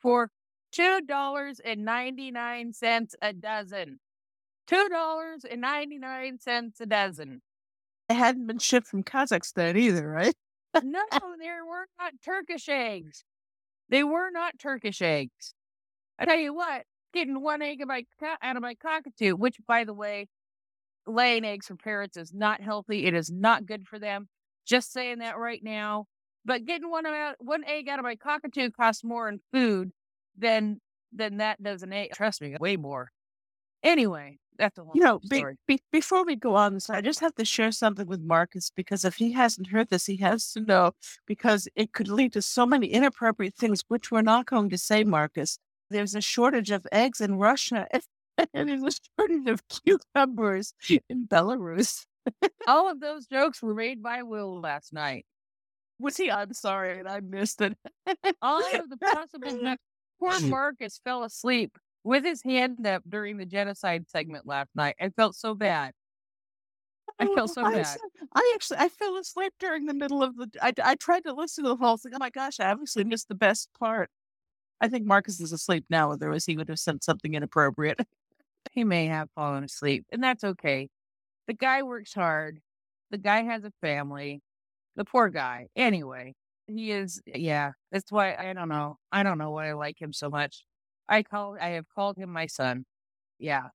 [0.00, 0.30] for
[0.76, 3.98] $2.99 a dozen.
[4.70, 7.42] $2.99 a dozen.
[8.08, 10.36] They hadn't been shipped from Kazakhstan either, right?
[10.82, 13.24] no, they were not Turkish eggs.
[13.88, 15.54] They were not Turkish eggs.
[16.18, 18.04] I tell you what, getting one egg my,
[18.42, 20.28] out of my cockatoo, which, by the way,
[21.06, 23.04] laying eggs for parrots is not healthy.
[23.06, 24.28] It is not good for them.
[24.66, 26.06] Just saying that right now.
[26.44, 29.92] But getting one out, one egg out of my cockatoo costs more in food
[30.36, 30.80] than
[31.12, 32.12] than that does an egg.
[32.14, 33.10] Trust me, way more.
[33.82, 35.56] Anyway, that's a whole You know, be, story.
[35.66, 39.04] be, before we go on, so I just have to share something with Marcus because
[39.04, 40.92] if he hasn't heard this, he has to know
[41.26, 45.04] because it could lead to so many inappropriate things, which we're not going to say,
[45.04, 45.58] Marcus.
[45.90, 47.86] There's a shortage of eggs in Russia,
[48.54, 50.74] and there's a shortage of cucumbers
[51.08, 52.06] in Belarus.
[52.66, 55.26] All of those jokes were made by Will last night.
[55.98, 56.30] Was he?
[56.30, 57.76] I'm sorry, and I missed it.
[58.40, 59.74] All of the possible.
[60.22, 60.50] Poor mm.
[60.50, 64.94] Marcus fell asleep with his hand up during the genocide segment last night.
[65.00, 65.94] I felt so bad.
[67.18, 67.80] I oh, felt so I bad.
[67.80, 67.98] s-
[68.32, 70.48] I actually I fell asleep during the middle of the.
[70.62, 72.12] I, I tried to listen to the whole thing.
[72.14, 72.60] Oh my gosh!
[72.60, 74.10] I obviously missed the best part.
[74.80, 76.12] I think Marcus is asleep now.
[76.12, 78.00] Otherwise, he would have said something inappropriate.
[78.70, 80.88] He may have fallen asleep, and that's okay.
[81.48, 82.60] The guy works hard.
[83.10, 84.40] The guy has a family.
[84.94, 85.66] The poor guy.
[85.74, 86.34] Anyway,
[86.76, 87.20] he is.
[87.26, 88.98] Yeah, that's why I don't know.
[89.10, 90.64] I don't know why I like him so much.
[91.08, 91.56] I call.
[91.60, 92.84] I have called him my son.
[93.38, 93.68] Yeah.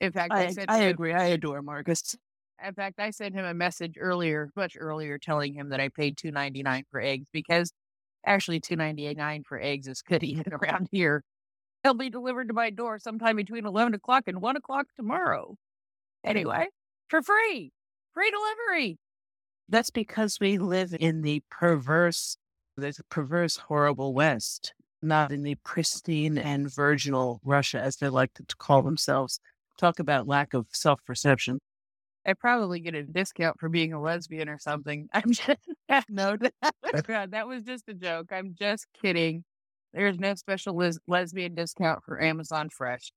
[0.00, 1.12] In fact, I, I said I agree.
[1.12, 2.16] I adore Marcus.
[2.64, 6.16] In fact, I sent him a message earlier, much earlier, telling him that I paid
[6.16, 7.72] two ninety nine for eggs because
[8.26, 11.22] actually two ninety nine for eggs is good even around here.
[11.82, 15.56] They'll be delivered to my door sometime between eleven o'clock and one o'clock tomorrow.
[16.24, 16.68] Anyway,
[17.08, 17.72] for free,
[18.14, 18.98] free delivery.
[19.70, 22.36] That's because we live in the perverse,
[22.76, 28.34] there's a perverse, horrible West, not in the pristine and virginal Russia, as they like
[28.34, 29.38] to call themselves.
[29.78, 31.60] Talk about lack of self perception.
[32.26, 35.08] I probably get a discount for being a lesbian or something.
[35.14, 35.48] I'm just
[36.08, 38.30] No, God, that was just a joke.
[38.32, 39.44] I'm just kidding.
[39.94, 43.12] There's no special les- lesbian discount for Amazon Fresh.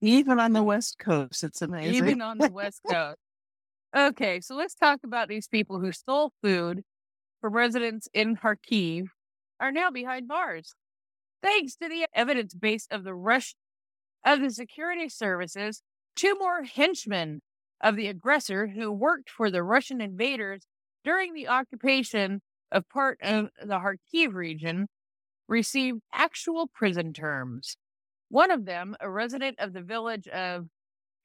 [0.00, 1.94] even on the West Coast, it's amazing.
[1.94, 3.18] even on the West Coast.
[3.96, 6.82] Okay, so let's talk about these people who stole food
[7.40, 9.06] from residents in Kharkiv
[9.58, 10.74] are now behind bars.
[11.42, 13.54] Thanks to the evidence base of the Rush
[14.26, 15.82] of the security services,
[16.14, 17.40] two more henchmen
[17.80, 20.66] of the aggressor who worked for the Russian invaders
[21.02, 24.88] during the occupation of part of the Kharkiv region
[25.48, 27.78] received actual prison terms.
[28.28, 30.66] One of them, a resident of the village of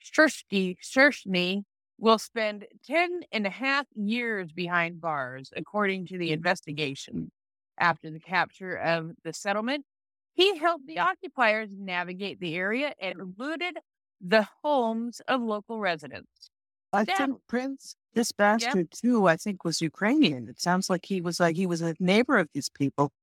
[0.02, 1.64] Shursky, Shursny,
[2.04, 6.34] will spend 10 and a half years behind bars, according to the mm.
[6.34, 7.32] investigation.
[7.80, 9.86] After the capture of the settlement,
[10.34, 13.78] he helped the occupiers navigate the area and looted
[14.20, 16.50] the homes of local residents.
[16.92, 20.50] I That- think Prince, this bastard too, I think was Ukrainian.
[20.50, 23.14] It sounds like he was like he was a neighbor of these people.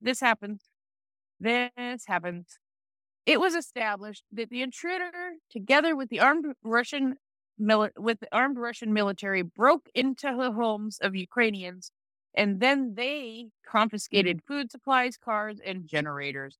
[0.00, 0.62] this happens.
[1.40, 2.56] This happens.
[3.26, 7.16] It was established that the intruder, together with the armed Russian
[7.60, 11.92] mili- with the armed Russian military, broke into the homes of Ukrainians,
[12.34, 13.70] and then they mm-hmm.
[13.70, 16.58] confiscated food supplies, cars, and generators.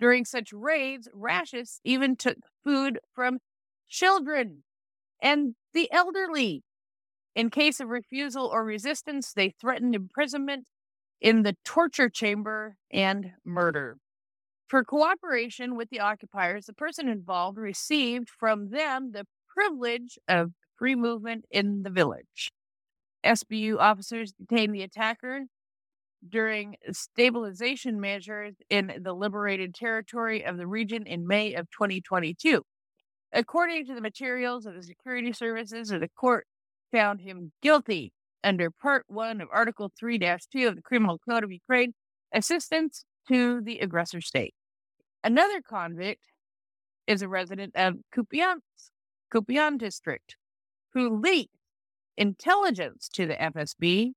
[0.00, 3.38] During such raids, Rashists even took food from
[3.88, 4.62] children
[5.20, 6.62] and the elderly.
[7.34, 10.68] In case of refusal or resistance, they threatened imprisonment
[11.20, 13.96] in the torture chamber and murder.
[14.68, 19.24] For cooperation with the occupiers, the person involved received from them the
[19.58, 22.52] privilege of free movement in the village.
[23.26, 25.46] SBU officers detained the attacker
[26.28, 32.62] during stabilization measures in the liberated territory of the region in May of 2022.
[33.32, 36.46] According to the materials of the security services, the court
[36.92, 38.12] found him guilty
[38.44, 41.94] under Part 1 of Article 3 2 of the Criminal Code of Ukraine,
[42.32, 44.54] assistance to the aggressor state.
[45.24, 46.22] Another convict
[47.08, 48.90] is a resident of Kupiansk,
[49.32, 50.36] Kupian district,
[50.94, 51.54] who leaked
[52.16, 54.12] intelligence to the FSB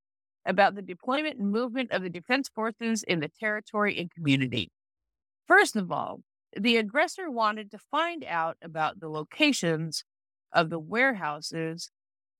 [0.45, 4.71] about the deployment and movement of the defense forces in the territory and community.
[5.47, 6.21] First of all,
[6.57, 10.03] the aggressor wanted to find out about the locations
[10.51, 11.91] of the warehouses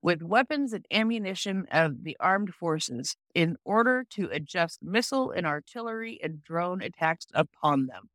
[0.02, 6.20] with weapons and ammunition of the armed forces in order to adjust missile and artillery
[6.24, 8.10] and drone attacks upon them.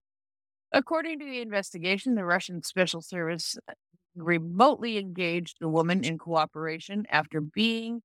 [0.73, 3.57] According to the investigation, the Russian Special Service
[4.17, 8.03] remotely engaged the woman in cooperation after being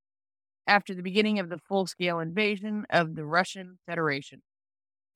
[0.68, 4.42] after the beginning of the full-scale invasion of the Russian Federation.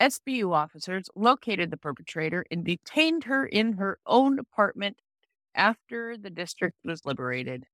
[0.02, 4.98] SBU officers located the perpetrator and detained her in her own apartment
[5.54, 7.66] after the district was liberated.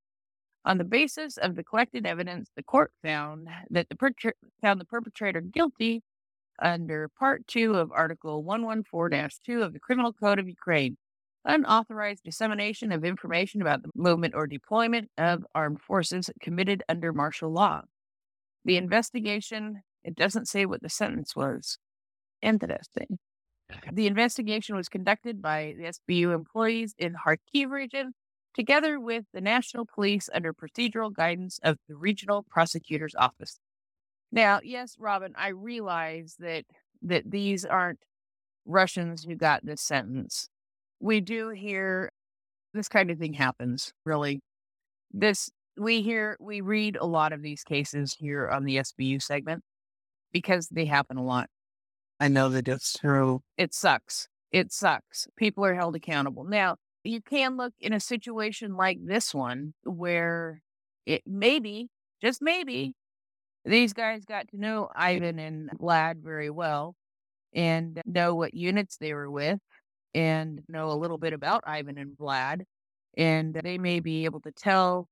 [0.64, 4.86] On the basis of the collected evidence, the court found that the perpetra- found the
[4.86, 6.04] perpetrator guilty
[6.62, 10.98] under Part 2 of Article 114-2 of the Criminal Code of Ukraine,
[11.45, 17.51] unauthorized dissemination of information about the movement or deployment of armed forces committed under martial
[17.51, 17.82] law.
[18.65, 21.77] The investigation, it doesn't say what the sentence was.
[22.41, 23.19] Interesting.
[23.91, 28.13] The investigation was conducted by the SBU employees in Kharkiv region,
[28.54, 33.60] together with the National Police under procedural guidance of the Regional Prosecutor's Office.
[34.32, 36.65] Now, yes, Robin, I realize that
[37.01, 37.99] that these aren't
[38.65, 40.49] Russians who got this sentence.
[41.02, 42.12] We do hear
[42.74, 44.42] this kind of thing happens, really.
[45.12, 49.64] This we hear we read a lot of these cases here on the SBU segment
[50.32, 51.50] because they happen a lot.
[52.20, 53.42] I know that it's true.
[53.58, 54.28] It sucks.
[54.52, 55.28] It sucks.
[55.38, 56.44] People are held accountable.
[56.44, 60.62] Now, you can look in a situation like this one where
[61.08, 61.88] it maybe,
[62.22, 62.94] just maybe,
[63.66, 66.96] these guys got to know Ivan and Vlad very well
[67.54, 69.60] and know what units they were with
[70.13, 72.63] and know a little bit about Ivan and Vlad.
[73.17, 75.10] And they may be able to tell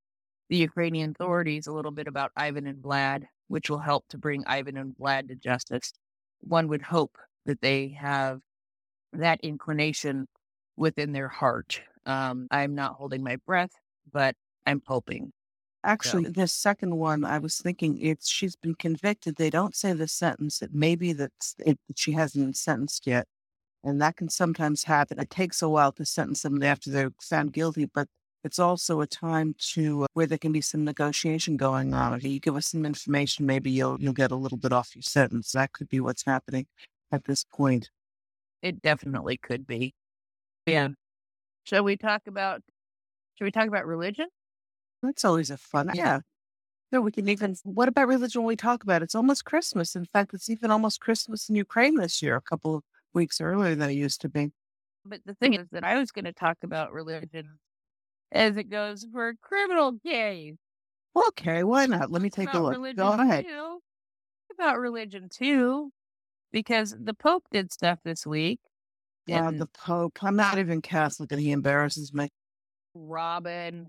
[0.49, 4.43] the Ukrainian authorities a little bit about Ivan and Vlad, which will help to bring
[4.47, 5.93] Ivan and Vlad to justice.
[6.41, 8.39] One would hope that they have
[9.13, 10.27] that inclination
[10.77, 11.81] within their heart.
[12.05, 13.71] Um, I'm not holding my breath,
[14.11, 14.35] but
[14.65, 15.31] I'm hoping.
[15.83, 19.35] Actually, the second one, I was thinking it's she's been convicted.
[19.35, 20.61] They don't say the sentence.
[20.61, 23.27] It may be that it, that she hasn't been sentenced yet,
[23.83, 25.19] and that can sometimes happen.
[25.19, 28.07] It takes a while to sentence them after they're found guilty, but
[28.43, 32.13] it's also a time to uh, where there can be some negotiation going on.
[32.13, 35.03] If you give us some information, maybe you'll you'll get a little bit off your
[35.03, 35.51] sentence.
[35.51, 36.67] That could be what's happening
[37.11, 37.89] at this point.
[38.61, 39.93] It definitely could be.
[40.65, 40.89] Yeah.
[41.63, 42.61] Shall we talk about?
[43.35, 44.27] Should we talk about religion?
[45.03, 45.91] That's always a fun.
[45.93, 46.19] Yeah.
[46.91, 47.55] No, we can even.
[47.63, 48.41] What about religion?
[48.41, 49.05] When we talk about it?
[49.05, 49.95] it's almost Christmas.
[49.95, 52.35] In fact, it's even almost Christmas in Ukraine this year.
[52.35, 52.83] A couple of
[53.13, 54.51] weeks earlier than it used to be.
[55.05, 57.59] But the thing is that I was going to talk about religion
[58.31, 60.55] as it goes for criminal case.
[61.15, 62.11] Okay, why not?
[62.11, 62.95] Let me take a look.
[62.95, 63.45] Go ahead.
[63.45, 63.79] too.
[64.53, 65.91] About religion too,
[66.51, 68.59] because the Pope did stuff this week.
[69.25, 70.17] Yeah, the Pope.
[70.21, 72.29] I'm not even Catholic, and he embarrasses me.
[72.93, 73.87] Robin,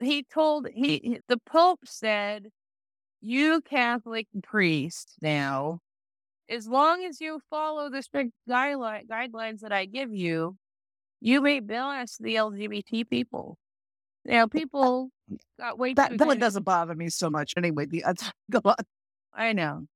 [0.00, 2.48] he told he he- the Pope said,
[3.20, 5.80] "You Catholic priests now,
[6.48, 10.56] as long as you follow the strict guideline guidelines that I give you,
[11.20, 13.58] you may bless the LGBT people."
[14.24, 15.10] Now, people
[15.58, 17.86] got way That too that one doesn't bother me so much anyway.
[17.86, 18.04] The
[18.50, 18.76] go on.
[19.34, 19.86] I know.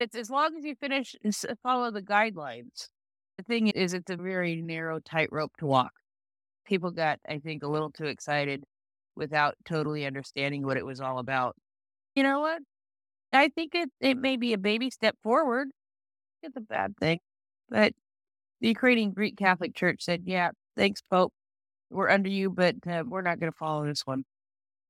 [0.00, 1.14] It's as long as you finish
[1.62, 2.88] follow the guidelines.
[3.38, 5.92] The thing is, it's a very narrow tightrope to walk.
[6.66, 8.64] People got, I think, a little too excited.
[9.16, 11.54] without totally understanding what it was all about.
[12.14, 12.62] You know what?
[13.32, 15.68] I think it, it may be a baby step forward.
[16.42, 17.20] It's a bad thing.
[17.68, 17.94] But
[18.60, 21.32] the Ukrainian Greek Catholic Church said, yeah, thanks, Pope.
[21.90, 24.24] We're under you, but uh, we're not going to follow this one.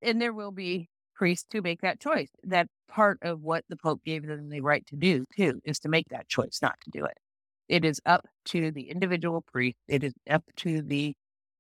[0.03, 2.29] And there will be priests to make that choice.
[2.45, 5.89] That part of what the Pope gave them the right to do, too, is to
[5.89, 7.17] make that choice, not to do it.
[7.69, 9.77] It is up to the individual priest.
[9.89, 11.15] It is up to the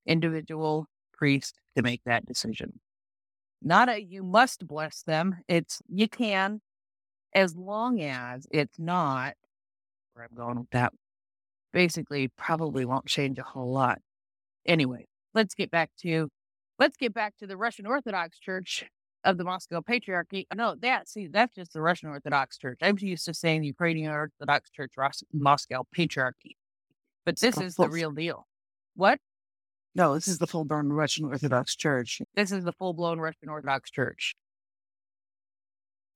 [0.06, 2.80] individual priest to make that decision.
[3.62, 5.36] Not a you must bless them.
[5.48, 6.60] It's you can,
[7.34, 9.34] as long as it's not
[10.14, 10.92] where I'm going with that.
[11.72, 13.98] Basically, probably won't change a whole lot.
[14.66, 16.28] Anyway, let's get back to
[16.78, 18.84] let's get back to the Russian Orthodox Church
[19.24, 20.46] of the Moscow Patriarchy.
[20.52, 22.78] Oh, no, that see, that's just the Russian Orthodox Church.
[22.82, 24.92] I'm used to saying the Ukrainian Orthodox Church,
[25.32, 26.56] Moscow Patriarchy,
[27.24, 28.46] but this is the real deal.
[28.94, 29.18] What?
[29.94, 32.20] No, this is the full blown Russian Orthodox Church.
[32.34, 34.34] This is the full blown Russian Orthodox Church.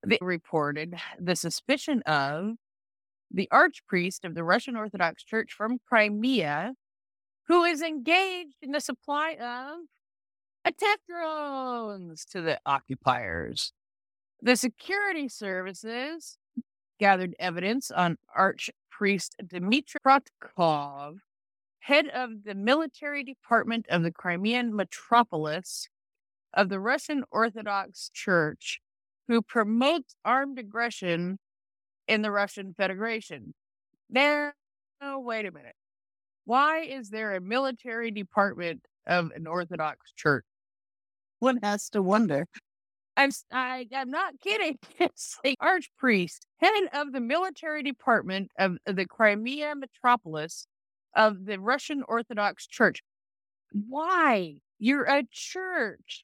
[0.05, 2.55] They reported the suspicion of
[3.31, 6.73] the archpriest of the Russian Orthodox Church from Crimea,
[7.47, 9.79] who is engaged in the supply of
[10.65, 13.73] attack drones to the occupiers.
[14.41, 16.37] The security services
[16.99, 21.17] gathered evidence on Archpriest Dmitry Krotkov,
[21.79, 25.87] head of the military department of the Crimean metropolis
[26.53, 28.81] of the Russian Orthodox Church,
[29.27, 31.39] who promotes armed aggression
[32.07, 33.53] in the Russian Federation.
[34.09, 34.51] Now,
[35.01, 35.75] oh, wait a minute.
[36.45, 40.45] Why is there a military department of an Orthodox church?
[41.39, 42.47] One has to wonder.
[43.17, 44.77] I'm I, I'm not kidding.
[44.99, 50.67] It's the archpriest, head of the military department of the Crimea metropolis
[51.15, 53.01] of the Russian Orthodox Church.
[53.71, 54.57] Why?
[54.79, 56.23] You're a church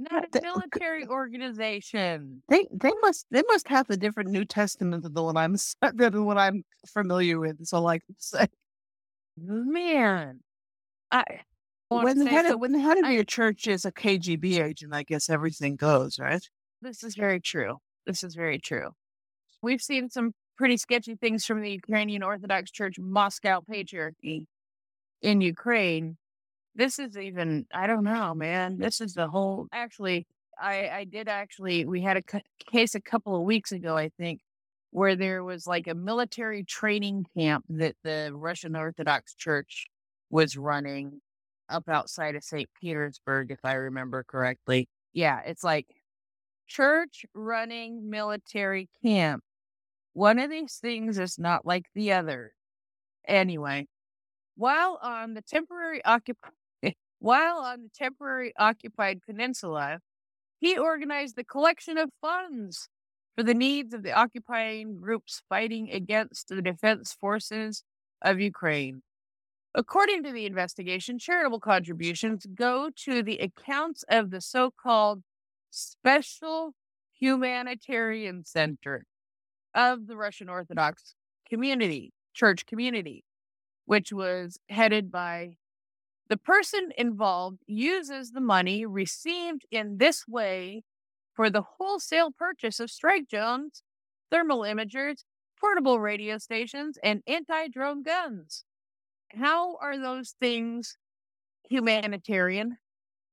[0.00, 2.42] not a military organization.
[2.48, 5.56] They they must they must have a different New Testament than the one I'm
[5.94, 7.66] than what I'm familiar with.
[7.66, 8.46] So like say,
[9.36, 10.40] man,
[11.10, 11.24] I
[11.88, 14.94] when the head of, when the head of I, your church is a KGB agent,
[14.94, 16.42] I guess everything goes right.
[16.80, 17.78] This is very true.
[18.06, 18.90] This is very true.
[19.62, 24.46] We've seen some pretty sketchy things from the Ukrainian Orthodox Church Moscow Patriarchy
[25.20, 26.16] in Ukraine
[26.74, 28.78] this is even, I don't know, man.
[28.78, 30.26] This is the whole, actually,
[30.60, 32.22] I, I did actually, we had a
[32.70, 34.40] case a couple of weeks ago, I think,
[34.90, 39.86] where there was like a military training camp that the Russian Orthodox Church
[40.30, 41.20] was running
[41.68, 42.68] up outside of St.
[42.80, 44.88] Petersburg, if I remember correctly.
[45.12, 45.86] Yeah, it's like
[46.66, 49.42] church running military camp.
[50.12, 52.52] One of these things is not like the other.
[53.26, 53.86] Anyway,
[54.56, 56.34] while on the temporary occup-
[57.20, 60.00] while on the temporary occupied peninsula,
[60.58, 62.88] he organized the collection of funds
[63.36, 67.84] for the needs of the occupying groups fighting against the defense forces
[68.22, 69.02] of Ukraine.
[69.74, 75.22] According to the investigation, charitable contributions go to the accounts of the so called
[75.70, 76.74] Special
[77.12, 79.04] Humanitarian Center
[79.74, 81.14] of the Russian Orthodox
[81.48, 83.24] community, church community,
[83.84, 85.56] which was headed by
[86.30, 90.84] the person involved uses the money received in this way
[91.34, 93.82] for the wholesale purchase of strike drones,
[94.30, 95.24] thermal imagers,
[95.60, 98.64] portable radio stations, and anti drone guns.
[99.34, 100.96] How are those things
[101.68, 102.78] humanitarian?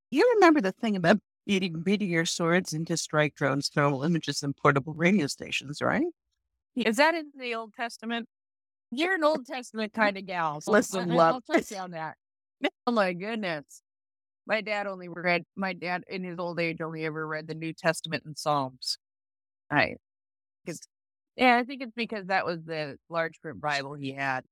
[0.09, 4.57] You remember the thing about beating, beating your swords into strike drones, thermal imagers, and
[4.57, 6.05] portable radio stations, right?
[6.75, 8.27] Is that in the Old Testament?
[8.89, 10.61] You're an Old Testament kind of gal.
[10.61, 11.43] So Listen, love.
[11.47, 12.15] I'll touch on that.
[12.87, 13.81] Oh my goodness.
[14.47, 17.73] My dad only read, my dad in his old age only ever read the New
[17.73, 18.97] Testament and Psalms.
[19.71, 19.95] I,
[20.65, 20.81] because,
[21.37, 24.45] yeah, I think it's because that was the large print Bible he had.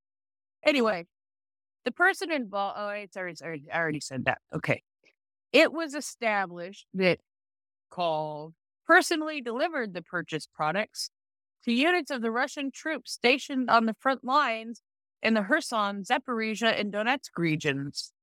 [0.66, 1.08] Anyway,
[1.86, 4.40] the person involved, oh, it's already, sorry, I already said that.
[4.56, 4.84] Okay.
[5.54, 7.20] It was established that
[7.92, 8.54] called
[8.88, 11.12] personally delivered the purchased products
[11.66, 14.82] to units of the Russian troops stationed on the front lines
[15.26, 18.14] in the Kherson, Zaporizhia, and Donetsk regions.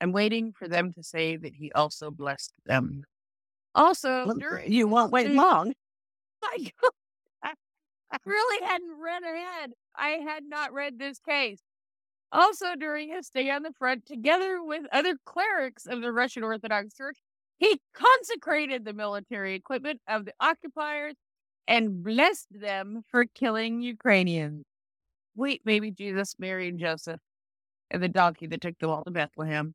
[0.00, 3.04] I'm waiting for them to say that he also blessed them.
[3.74, 5.72] Also, during, you won't wait long.
[6.44, 6.70] I,
[7.42, 9.72] I really hadn't read ahead.
[9.96, 11.60] I had not read this case.
[12.32, 16.94] Also, during his stay on the front, together with other clerics of the Russian Orthodox
[16.94, 17.18] Church,
[17.58, 21.14] he consecrated the military equipment of the occupiers
[21.68, 24.64] and blessed them for killing Ukrainians.
[25.34, 27.20] Wait, maybe Jesus, Mary, and Joseph,
[27.90, 29.74] and the donkey that took them all to Bethlehem.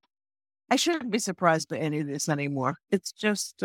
[0.69, 2.75] I shouldn't be surprised by any of this anymore.
[2.91, 3.63] It's just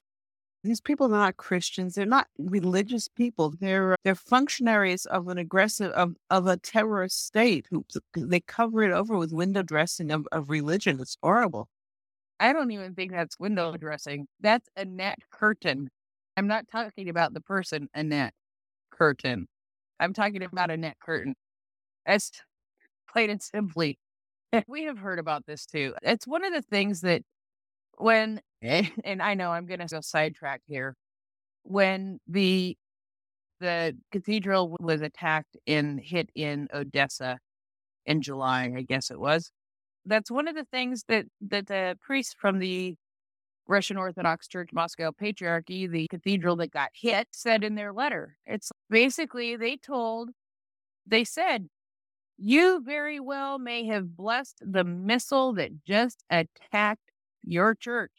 [0.65, 1.95] these people are not Christians.
[1.95, 3.53] They're not religious people.
[3.59, 7.85] They're they're functionaries of an aggressive of, of a terrorist state who
[8.17, 11.01] they cover it over with window dressing of, of religion.
[11.01, 11.69] It's horrible.
[12.39, 14.27] I don't even think that's window dressing.
[14.41, 15.91] That's Annette Curtin.
[16.37, 18.35] I'm not talking about the person Annette
[18.91, 19.47] Curtin.
[20.01, 21.35] I'm talking about Annette Curtin.
[22.07, 22.31] That's
[23.11, 23.99] plain and simply.
[24.67, 25.95] We have heard about this too.
[26.03, 27.23] It's one of the things that
[27.99, 30.97] when eh, and I know I'm going to go sidetrack here.
[31.65, 32.77] When the
[33.61, 37.39] the cathedral was attacked and hit in Odessa
[38.07, 39.53] in July, I guess it was.
[40.05, 42.97] That's one of the things that that the priests from the
[43.69, 48.37] Russian Orthodox Church Moscow Patriarchy, the cathedral that got hit, said in their letter.
[48.47, 50.31] It's basically they told,
[51.07, 51.69] they said,
[52.37, 57.11] you very well may have blessed the missile that just attacked
[57.45, 58.13] your church.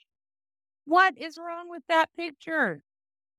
[0.86, 2.84] What is wrong with that picture?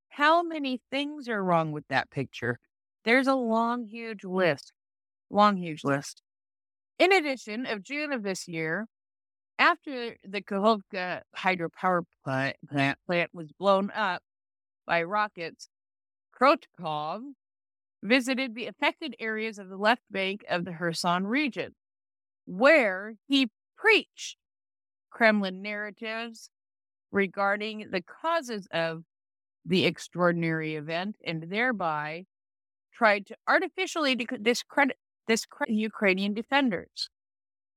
[0.08, 2.58] How many things are wrong with that picture?
[3.04, 4.72] There's a long, huge list.
[5.30, 6.22] Long, huge list.
[6.98, 8.86] In addition, of June of this year,
[9.58, 12.56] after the Kakhovka hydropower plant,
[13.06, 14.22] plant was blown up
[14.86, 15.68] by rockets,
[16.38, 17.22] Krotkov
[18.04, 21.74] visited the affected areas of the left bank of the Kherson region,
[22.44, 24.36] where he preached
[25.10, 26.50] Kremlin narratives
[27.10, 29.04] regarding the causes of
[29.64, 32.26] the extraordinary event and thereby
[32.92, 37.08] tried to artificially discredit, discredit Ukrainian defenders.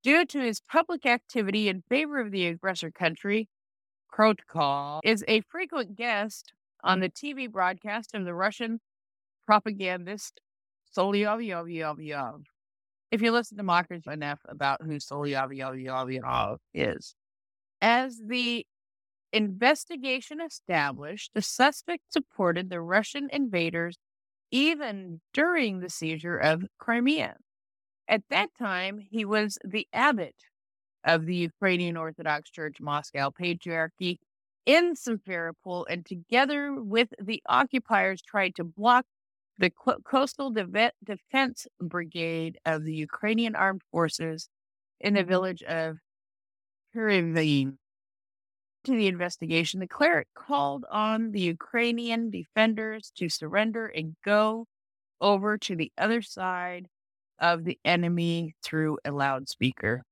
[0.04, 3.48] Due to his public activity in favor of the aggressor country,
[4.14, 6.52] Krotkov is a frequent guest
[6.84, 8.80] on the TV broadcast of the Russian
[9.48, 10.42] propagandist
[10.96, 12.44] Solovyov.
[13.10, 17.16] If you listen to mockers enough about who Solovyov is,
[17.82, 18.68] as the
[19.32, 23.98] investigation established, the suspect supported the Russian invaders
[24.52, 27.36] even during the seizure of Crimea.
[28.08, 30.36] At that time, he was the abbot
[31.04, 34.18] of the Ukrainian Orthodox Church Moscow Patriarchy
[34.66, 39.06] in Simferopol, and together with the occupiers, tried to block
[39.58, 39.72] the
[40.06, 44.50] Coastal De- Defense Brigade of the Ukrainian Armed Forces
[45.00, 45.30] in the mm-hmm.
[45.30, 45.98] village of
[46.96, 47.78] Kirivin
[48.84, 54.66] to the investigation, the cleric called on the Ukrainian defenders to surrender and go
[55.20, 56.88] over to the other side
[57.40, 60.04] of the enemy through a loudspeaker.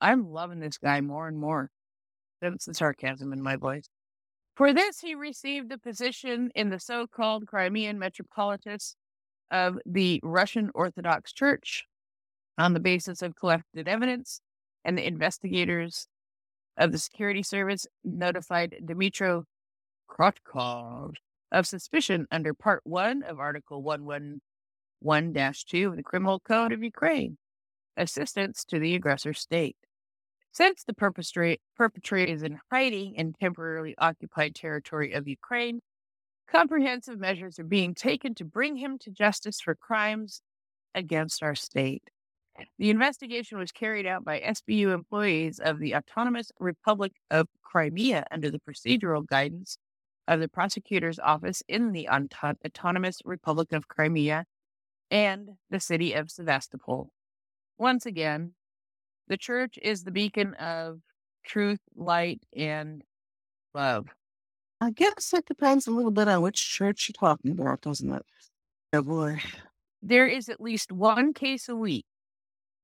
[0.00, 1.70] I'm loving this guy more and more.
[2.40, 3.88] That's the sarcasm in my voice.
[4.56, 8.78] For this, he received a position in the so called Crimean Metropolitan
[9.50, 11.84] of the Russian Orthodox Church
[12.56, 14.40] on the basis of collected evidence,
[14.82, 16.08] and the investigators
[16.78, 19.44] of the security service notified Dmitro
[20.08, 21.16] Krotkov
[21.52, 27.36] of suspicion under Part 1 of Article 111 2 of the Criminal Code of Ukraine
[27.98, 29.76] assistance to the aggressor state.
[30.56, 35.82] Since the perpetrator is in hiding in temporarily occupied territory of Ukraine,
[36.50, 40.40] comprehensive measures are being taken to bring him to justice for crimes
[40.94, 42.04] against our state.
[42.78, 48.50] The investigation was carried out by SBU employees of the Autonomous Republic of Crimea under
[48.50, 49.76] the procedural guidance
[50.26, 54.46] of the prosecutor's office in the Autonomous Republic of Crimea
[55.10, 57.10] and the city of Sevastopol.
[57.76, 58.54] Once again,
[59.28, 61.00] the church is the beacon of
[61.44, 63.02] truth, light, and
[63.74, 64.06] love.
[64.80, 68.26] I guess it depends a little bit on which church you're talking about, doesn't it?
[68.92, 69.40] Oh boy.
[70.02, 72.04] There is at least one case a week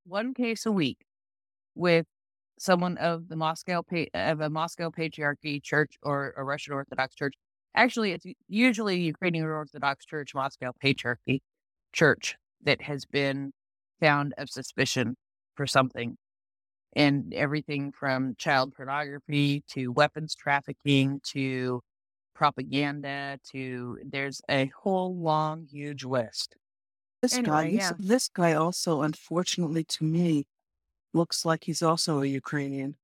[0.04, 0.98] one case a week
[1.74, 2.06] with
[2.58, 3.82] someone of the Moscow
[4.14, 7.34] of a Moscow Patriarchy Church or a Russian Orthodox Church.
[7.74, 11.40] Actually, it's usually Ukrainian Orthodox Church, Moscow Patriarchy
[11.92, 13.52] Church that has been
[14.00, 15.16] found of suspicion
[15.56, 16.16] for something.
[16.94, 21.82] And everything from child pornography to weapons trafficking to
[22.34, 26.56] propaganda to there's a whole long, huge list.
[27.22, 27.92] This guy, yeah.
[27.98, 30.46] this guy also, unfortunately to me,
[31.14, 32.96] looks like he's also a Ukrainian.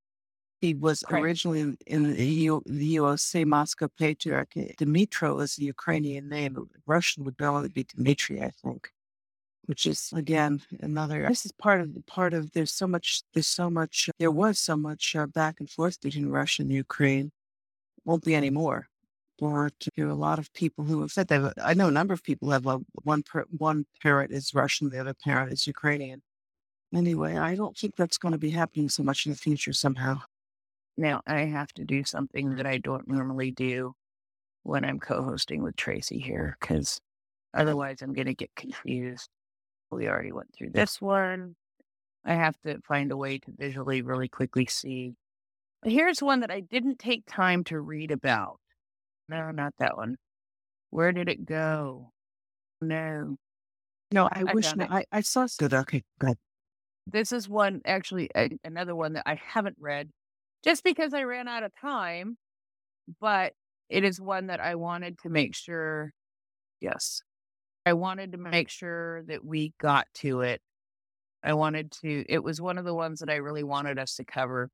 [0.61, 1.23] He was Right.
[1.23, 4.51] originally in the, U, the UOC Moscow Patriarch.
[4.77, 6.69] Dmitro is a Ukrainian name.
[6.85, 8.91] Russian would normally be Dmitry, I think.
[9.69, 10.85] Which is again mm-hmm.
[10.85, 11.27] another.
[11.29, 12.53] This is part of the part of.
[12.53, 13.23] There's so much.
[13.35, 14.09] There's so much.
[14.09, 17.33] Uh, there was so much uh, back and forth between Russia and Ukraine.
[18.07, 18.39] Won't be mm-hmm.
[18.39, 18.89] anymore.
[19.39, 21.53] But there are a lot of people who have said that.
[21.63, 25.01] I know a number of people have a, one per, one parent is Russian, the
[25.01, 26.23] other parent is Ukrainian.
[26.93, 30.23] Anyway, I don't think that's going to be happening so much in the future somehow.
[30.97, 33.93] Now I have to do something that I don't normally do
[34.63, 36.99] when I'm co-hosting with Tracy here, because
[37.55, 39.29] otherwise I'm going to get confused.
[39.91, 41.55] We already went through this one.
[42.25, 45.15] I have to find a way to visually really quickly see.
[45.85, 48.59] Here's one that I didn't take time to read about.
[49.29, 50.17] No, not that one.
[50.91, 52.13] Where did it go?
[52.81, 53.37] No.
[54.11, 54.73] No, I, I wish.
[54.79, 55.75] I, I saw good.
[55.75, 56.37] Okay, good.
[57.07, 60.11] This is one, actually, a, another one that I haven't read
[60.65, 62.37] just because I ran out of time,
[63.21, 63.53] but
[63.89, 66.13] it is one that I wanted to make sure.
[66.81, 67.23] Yes.
[67.89, 70.61] I wanted to make sure that we got to it.
[71.43, 74.27] I wanted to, it was one of the ones that I really wanted us to
[74.27, 74.69] cover.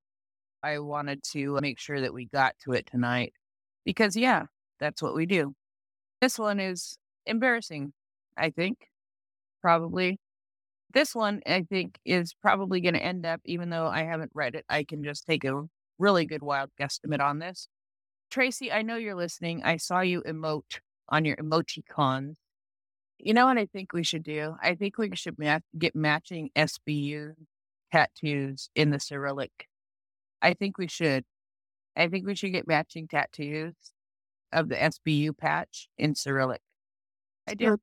[0.65, 3.33] I wanted to make sure that we got to it tonight
[3.85, 4.47] because, yeah,
[4.81, 5.55] that's what we do.
[6.21, 7.93] This one is embarrassing,
[8.37, 8.79] I think,
[9.62, 10.19] probably.
[10.93, 14.57] This one, I think, is probably going to end up, even though I haven't read
[14.57, 15.62] it, I can just take a
[16.01, 17.69] really good wild guesstimate on this.
[18.33, 19.62] Tracy, I know you're listening.
[19.62, 22.35] I saw you emote on your emoticons.
[23.25, 24.55] You know what I think we should do?
[24.62, 27.33] I think we should ma- get matching SBU
[27.91, 29.66] tattoos in the Cyrillic.
[30.43, 31.25] I think we should.
[31.97, 33.72] I think we should get matching tattoos
[34.53, 36.61] of the SBU patch in Cyrillic.
[37.49, 37.79] I do.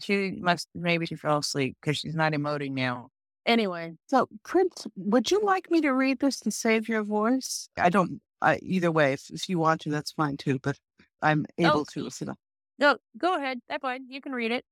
[0.00, 3.10] She must, maybe she fell asleep because she's not emoting now.
[3.46, 7.68] Anyway, So, Prince, would you like me to read this to save your voice?
[7.78, 8.20] I don't.
[8.40, 10.58] I, either way, if, if you want to, that's fine too.
[10.60, 10.76] But
[11.22, 11.84] I'm able Oh.
[11.92, 12.06] to.
[12.08, 12.34] If you know.
[12.80, 13.60] no, go ahead.
[13.68, 14.06] That's fine.
[14.08, 14.64] You can read it.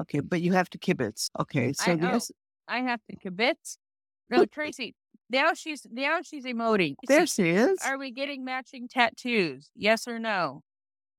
[0.00, 1.28] Okay, but you have to kibitz.
[1.38, 2.20] Okay, so I, oh,
[2.68, 3.76] I have to kibitz.
[4.30, 4.94] No, Tracy.
[5.28, 6.94] Now she's now she's emoting.
[7.06, 7.78] there she is.
[7.84, 9.70] Are we getting matching tattoos?
[9.74, 10.62] Yes or no?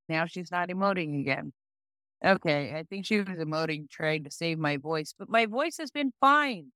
[0.09, 1.53] Now she's not emoting again.
[2.23, 5.91] Okay, I think she was emoting trying to save my voice, but my voice has
[5.91, 6.71] been fine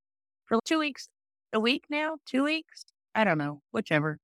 [0.45, 1.07] for two weeks,
[1.53, 2.85] a week now, two weeks.
[3.15, 4.17] I don't know, whichever.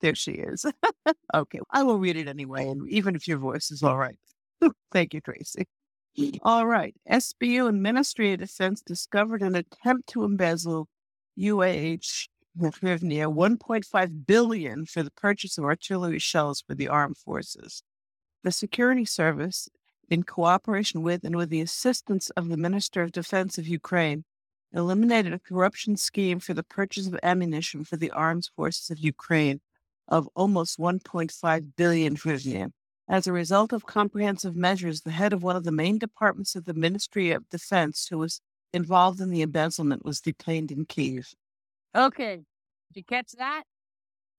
[0.00, 0.66] There she is.
[1.34, 4.18] okay, I will read it anyway, and even if your voice is all right.
[4.92, 5.66] Thank you, Tracy.
[6.42, 6.94] All right.
[7.10, 10.88] SBU and Ministry of Defense discovered an attempt to embezzle
[11.38, 17.82] UAH near 1.5 billion for the purchase of artillery shells for the armed forces.
[18.42, 19.68] The security service,
[20.08, 24.24] in cooperation with and with the assistance of the Minister of Defense of Ukraine,
[24.72, 29.60] eliminated a corruption scheme for the purchase of ammunition for the armed forces of Ukraine
[30.08, 32.72] of almost 1.5 billion hryvnia.
[33.10, 36.64] As a result of comprehensive measures, the head of one of the main departments of
[36.64, 38.40] the Ministry of Defense, who was
[38.72, 41.34] involved in the embezzlement, was detained in Kiev.
[41.92, 43.64] Okay, did you catch that?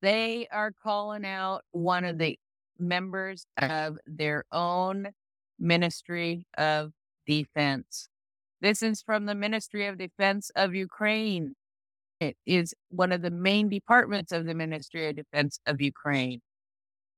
[0.01, 2.39] They are calling out one of the
[2.79, 5.09] members of their own
[5.59, 6.93] Ministry of
[7.27, 8.07] Defense.
[8.61, 11.55] This is from the Ministry of Defense of Ukraine.
[12.21, 16.39] It is one of the main departments of the Ministry of Defense of Ukraine.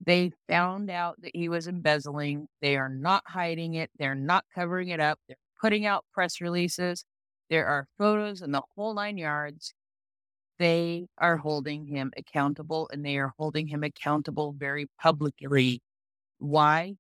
[0.06, 2.48] They found out that he was embezzling.
[2.62, 3.90] They are not hiding it.
[3.98, 5.20] They're not covering it up.
[5.28, 7.06] They're putting out press releases.
[7.50, 9.74] There are photos and the whole nine yards.
[10.60, 15.82] They are holding him accountable and they are holding him accountable very publicly.
[16.40, 16.96] Why?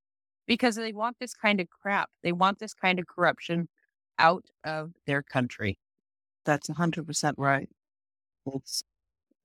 [0.47, 2.10] Because they want this kind of crap.
[2.24, 3.68] They want this kind of corruption
[4.18, 5.78] out of their country.
[6.45, 7.70] That's 100% right.
[8.45, 8.84] It's,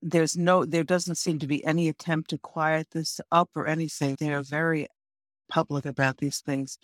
[0.01, 4.15] there's no, there doesn't seem to be any attempt to quiet this up or anything.
[4.19, 4.87] They're very
[5.49, 6.77] public about these things.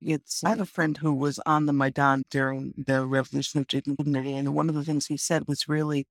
[0.00, 4.34] It's, I have a friend who was on the Maidan during the Revolution of Dignity,
[4.34, 6.06] and one of the things he said was really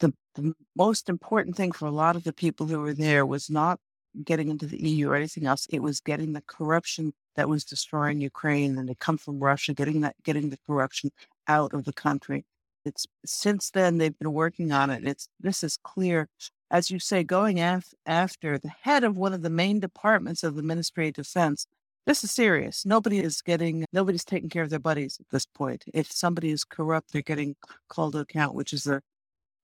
[0.00, 3.50] the, the most important thing for a lot of the people who were there was
[3.50, 3.80] not
[4.24, 5.66] getting into the EU or anything else.
[5.70, 10.00] It was getting the corruption that was destroying Ukraine and it come from Russia, getting
[10.02, 11.10] that, getting the corruption
[11.48, 12.44] out of the country.
[12.86, 15.06] It's since then they've been working on it.
[15.06, 16.28] It's this is clear,
[16.70, 20.54] as you say, going af- after the head of one of the main departments of
[20.54, 21.66] the Ministry of Defense.
[22.06, 22.86] This is serious.
[22.86, 25.84] Nobody is getting, nobody's taking care of their buddies at this point.
[25.92, 27.56] If somebody is corrupt, they're getting
[27.88, 29.02] called to account, which is a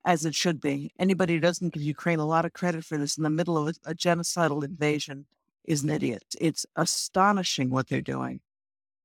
[0.05, 0.93] as it should be.
[0.99, 3.77] Anybody who doesn't give Ukraine a lot of credit for this in the middle of
[3.87, 5.27] a, a genocidal invasion
[5.65, 6.25] is an idiot.
[6.41, 8.41] It's astonishing what they're doing.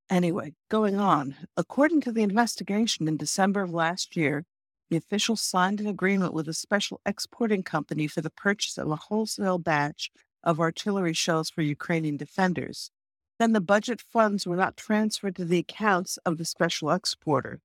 [0.09, 1.35] Anyway, going on.
[1.57, 4.45] According to the investigation in December of last year,
[4.89, 8.95] the officials signed an agreement with a special exporting company for the purchase of a
[8.95, 10.11] wholesale batch
[10.43, 12.89] of artillery shells for Ukrainian defenders.
[13.37, 17.59] Then the budget funds were not transferred to the accounts of the special exporter.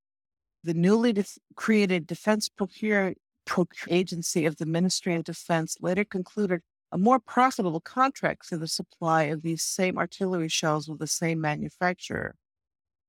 [0.64, 1.14] The newly
[1.54, 3.14] created Defense Procure,
[3.46, 6.62] Procure Agency of the Ministry of Defense later concluded
[6.98, 12.36] more profitable contract for the supply of these same artillery shells with the same manufacturer.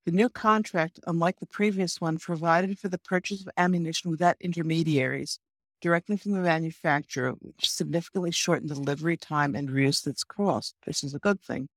[0.05, 5.39] The new contract, unlike the previous one, provided for the purchase of ammunition without intermediaries,
[5.81, 10.75] directly from the manufacturer, which significantly shortened delivery time and reduced its cost.
[10.85, 11.67] This is a good thing.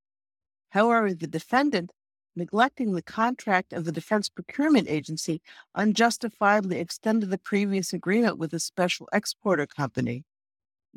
[0.71, 1.91] However, the defendant,
[2.35, 5.41] neglecting the contract of the Defense Procurement Agency,
[5.75, 10.25] unjustifiably extended the previous agreement with a special exporter company.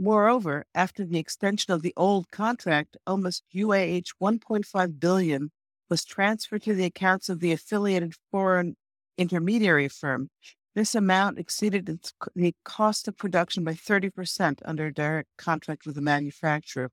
[0.01, 5.51] Moreover, after the extension of the old contract, almost UAH 1.5 billion
[5.89, 8.77] was transferred to the accounts of the affiliated foreign
[9.17, 10.29] intermediary firm.
[10.73, 15.95] This amount exceeded its, the cost of production by 30% under a direct contract with
[15.95, 16.91] the manufacturer.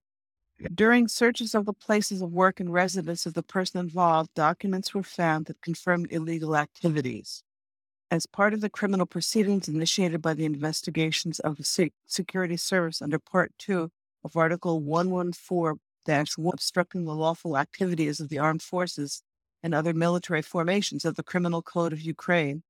[0.75, 5.05] During searches of the places of work and residence of the person involved, documents were
[5.05, 7.45] found that confirmed illegal activities.
[8.09, 13.19] As part of the criminal proceedings initiated by the investigations of the Security Service under
[13.19, 13.91] Part 2
[14.23, 19.25] of Article 114 1, obstructing the lawful activities of the armed forces
[19.61, 22.63] and other military formations of the Criminal Code of Ukraine,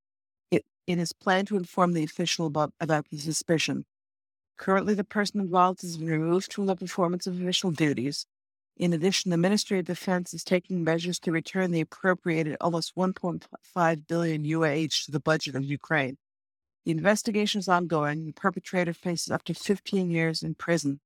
[0.51, 3.85] it, it is planned to inform the official about, about the suspicion.
[4.57, 8.25] Currently, the person involved has been removed from the performance of official duties.
[8.77, 14.07] In addition, the Ministry of Defense is taking measures to return the appropriated almost 1.5
[14.07, 16.19] billion UAH to the budget of Ukraine.
[16.85, 18.27] The investigation is ongoing.
[18.27, 21.01] The perpetrator faces up to 15 years in prison.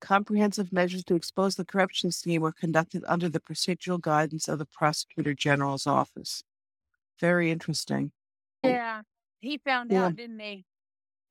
[0.00, 4.66] Comprehensive measures to expose the corruption scheme were conducted under the procedural guidance of the
[4.66, 6.44] Prosecutor General's office.
[7.18, 8.12] Very interesting.
[8.62, 9.02] Yeah,
[9.40, 10.06] he found yeah.
[10.06, 10.66] out, didn't he?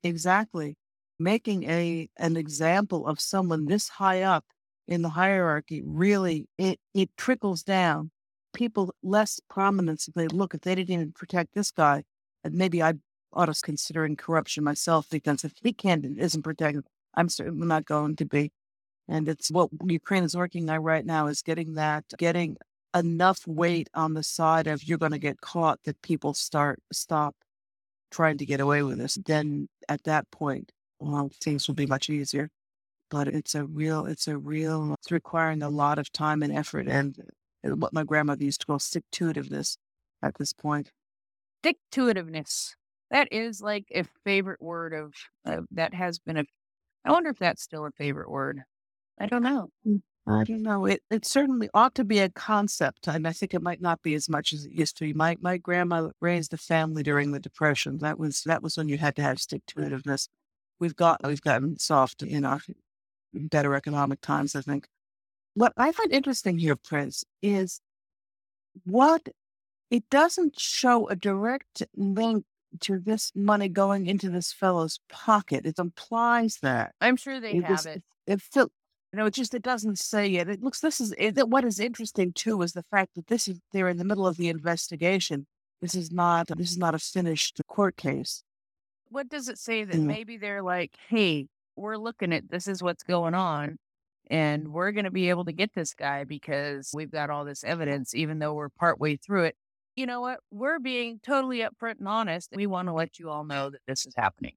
[0.02, 0.76] Exactly
[1.18, 4.44] making a an example of someone this high up
[4.88, 8.10] in the hierarchy really it it trickles down.
[8.54, 12.02] People less prominent if they look if they didn't even protect this guy,
[12.42, 12.94] and maybe I
[13.32, 16.84] ought to considering corruption myself because if he can't isn't protected,
[17.14, 18.50] I'm certainly not going to be.
[19.06, 22.56] And it's what Ukraine is working on right now is getting that getting
[22.94, 27.36] enough weight on the side of you're going to get caught that people start stop
[28.10, 29.18] trying to get away with this.
[29.24, 32.50] Then at that point, well, things will be much easier.
[33.10, 36.88] But it's a real, it's a real, it's requiring a lot of time and effort
[36.88, 37.16] and
[37.66, 39.76] uh, what my grandmother used to call stick to itiveness
[40.22, 40.90] at this point.
[41.62, 42.74] Stick to itiveness.
[43.10, 45.14] That is like a favorite word of,
[45.46, 46.44] uh, that has been a,
[47.04, 48.62] I wonder if that's still a favorite word.
[49.18, 49.70] I don't know.
[49.86, 50.84] Mm, I don't know.
[50.84, 54.14] It it certainly ought to be a concept, and I think it might not be
[54.14, 55.12] as much as it used to be.
[55.12, 57.98] My my grandma raised a family during the depression.
[57.98, 60.28] That was that was when you had to have stick to itiveness
[60.78, 62.60] we've got we've gotten soft in our
[63.32, 64.86] better economic times, I think.
[65.54, 67.80] What I find interesting here, Prince, is
[68.84, 69.28] what
[69.90, 72.44] it doesn't show a direct link
[72.80, 75.66] to this money going into this fellow's pocket.
[75.66, 76.92] It implies that.
[77.00, 78.02] I'm sure they it have was, it.
[78.26, 78.70] It felt
[79.12, 80.48] you know, it just it doesn't say it.
[80.48, 83.58] It looks this is it, what is interesting too is the fact that this is
[83.72, 85.46] they're in the middle of the investigation.
[85.80, 88.42] This is not this is not a finished court case
[89.10, 90.04] what does it say that mm.
[90.04, 91.46] maybe they're like, hey,
[91.78, 93.78] we're looking at this is what's going on
[94.30, 97.64] and we're going to be able to get this guy because we've got all this
[97.64, 99.56] evidence, even though we're partway through it.
[99.96, 100.40] You know what?
[100.50, 102.50] We're being totally upfront and honest.
[102.54, 104.54] We want to let you all know that this is happening.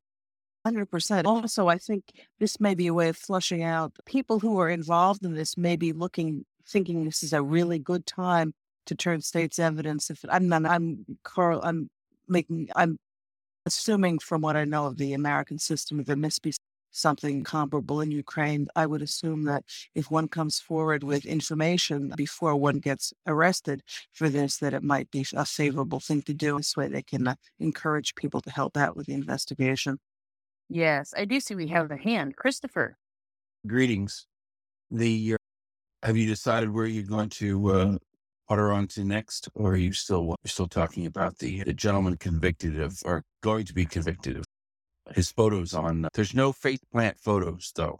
[0.68, 1.26] 100%.
[1.26, 2.04] Also, I think
[2.40, 5.76] this may be a way of flushing out people who are involved in this, may
[5.76, 8.54] be looking, thinking this is a really good time
[8.86, 10.12] to turn state's evidence.
[10.12, 11.90] If I'm, I'm, I'm Carl, I'm
[12.28, 12.98] making, I'm
[13.66, 16.54] assuming from what I know of the American system, there must be
[16.92, 18.68] something comparable in Ukraine.
[18.76, 19.64] I would assume that
[19.96, 25.10] if one comes forward with information before one gets arrested for this, that it might
[25.12, 26.58] be a favorable thing to do.
[26.58, 30.00] This way they can uh, encourage people to help out with the investigation.
[30.70, 32.36] Yes, I do see we have a hand.
[32.36, 32.98] Christopher.
[33.68, 34.26] Greetings.
[34.90, 35.38] The uh,
[36.06, 37.98] have you decided where you're going to uh,
[38.52, 42.18] Potter on to next, or are you still you're still talking about the the gentleman
[42.18, 44.44] convicted of or going to be convicted of
[45.14, 46.06] his photos on?
[46.06, 48.00] Uh, there's no face plant photos though.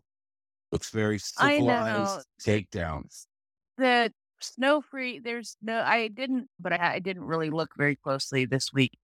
[0.72, 3.26] Looks very civilized takedowns.
[3.78, 5.20] The snow free.
[5.20, 5.82] There's no.
[5.82, 8.98] I didn't, but I, I didn't really look very closely this week.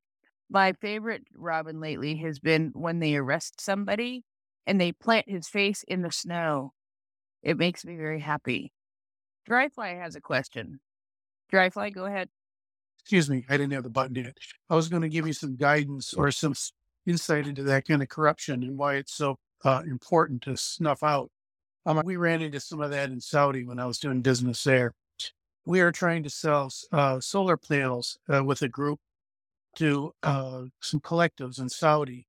[0.49, 4.23] My favorite Robin lately has been when they arrest somebody
[4.65, 6.73] and they plant his face in the snow.
[7.43, 8.71] It makes me very happy.
[9.49, 10.79] Dryfly has a question.
[11.51, 12.29] Dryfly, go ahead.
[12.99, 14.37] Excuse me, I didn't have the button yet.
[14.69, 16.53] I was going to give you some guidance or some
[17.07, 21.29] insight into that kind of corruption and why it's so uh, important to snuff out.
[21.85, 24.93] Um, we ran into some of that in Saudi when I was doing business there.
[25.65, 28.99] We are trying to sell uh, solar panels uh, with a group
[29.77, 32.25] to uh, some collectives in Saudi,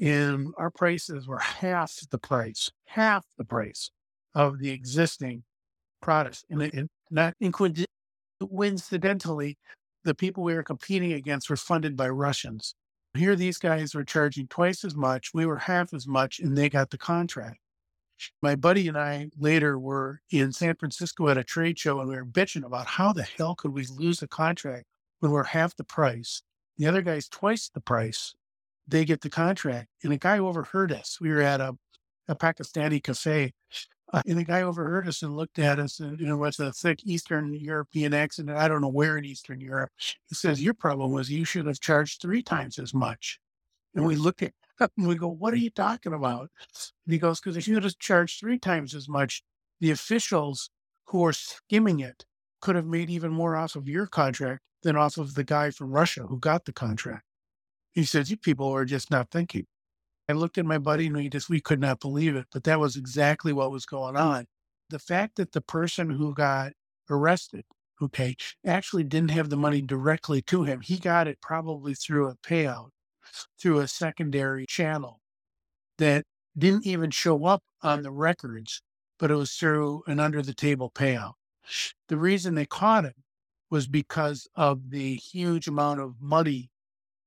[0.00, 3.90] and our prices were half the price, half the price
[4.34, 5.44] of the existing
[6.02, 6.44] products.
[6.50, 7.34] And, and not
[8.40, 9.58] coincidentally,
[10.04, 12.74] the people we were competing against were funded by Russians.
[13.16, 15.32] Here, these guys were charging twice as much.
[15.34, 17.58] We were half as much, and they got the contract.
[18.40, 22.16] My buddy and I later were in San Francisco at a trade show, and we
[22.16, 24.86] were bitching about how the hell could we lose a contract
[25.20, 26.42] when we're half the price?
[26.78, 28.34] The other guy's twice the price.
[28.88, 29.88] They get the contract.
[30.02, 31.18] And a guy overheard us.
[31.20, 31.76] We were at a,
[32.28, 33.52] a Pakistani cafe,
[34.12, 36.72] uh, and the guy overheard us and looked at us, and you know, with a
[36.72, 38.50] thick Eastern European accent.
[38.50, 39.90] I don't know where in Eastern Europe.
[40.28, 43.40] He says, "Your problem was you should have charged three times as much."
[43.94, 44.52] And we looked at
[44.96, 46.50] and we go, What are you talking about?
[47.06, 49.42] And he goes, Because if you had charged three times as much,
[49.80, 50.70] the officials
[51.06, 52.24] who are skimming it
[52.60, 55.90] could have made even more off of your contract than off of the guy from
[55.90, 57.24] Russia who got the contract.
[57.92, 59.66] He says, You people are just not thinking.
[60.28, 62.80] I looked at my buddy and we just we could not believe it, but that
[62.80, 64.46] was exactly what was going on.
[64.90, 66.72] The fact that the person who got
[67.08, 67.64] arrested,
[68.02, 70.80] okay, actually didn't have the money directly to him.
[70.80, 72.90] He got it probably through a payout
[73.60, 75.20] through a secondary channel
[75.98, 76.24] that
[76.56, 78.82] didn't even show up on the records,
[79.18, 81.34] but it was through an under the table payout.
[82.08, 83.14] The reason they caught him
[83.70, 86.70] was because of the huge amount of money,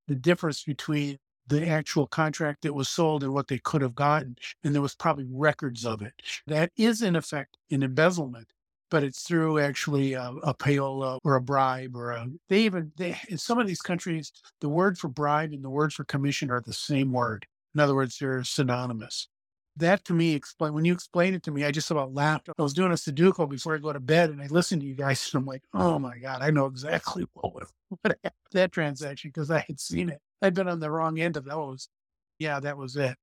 [0.07, 1.17] the difference between
[1.49, 4.37] the actual contract that was sold and what they could have gotten.
[4.63, 6.13] And there was probably records of it.
[6.47, 8.47] That is in effect an embezzlement
[8.89, 13.15] but it's through actually a, a payola or a bribe or a, they even, they,
[13.29, 14.31] in some of these countries,
[14.61, 17.45] the word for bribe and the word for commission are the same word.
[17.75, 19.27] In other words, they're synonymous.
[19.77, 22.49] That to me, explain when you explain it to me, I just about laughed.
[22.57, 24.95] I was doing a Sudoku before I go to bed and I listened to you
[24.95, 27.67] guys and I'm like, oh my God, I know exactly what,
[28.01, 28.17] what
[28.51, 30.19] that transaction because I had seen it.
[30.41, 31.89] I'd been on the wrong end of those.
[32.37, 33.15] Yeah, that was it.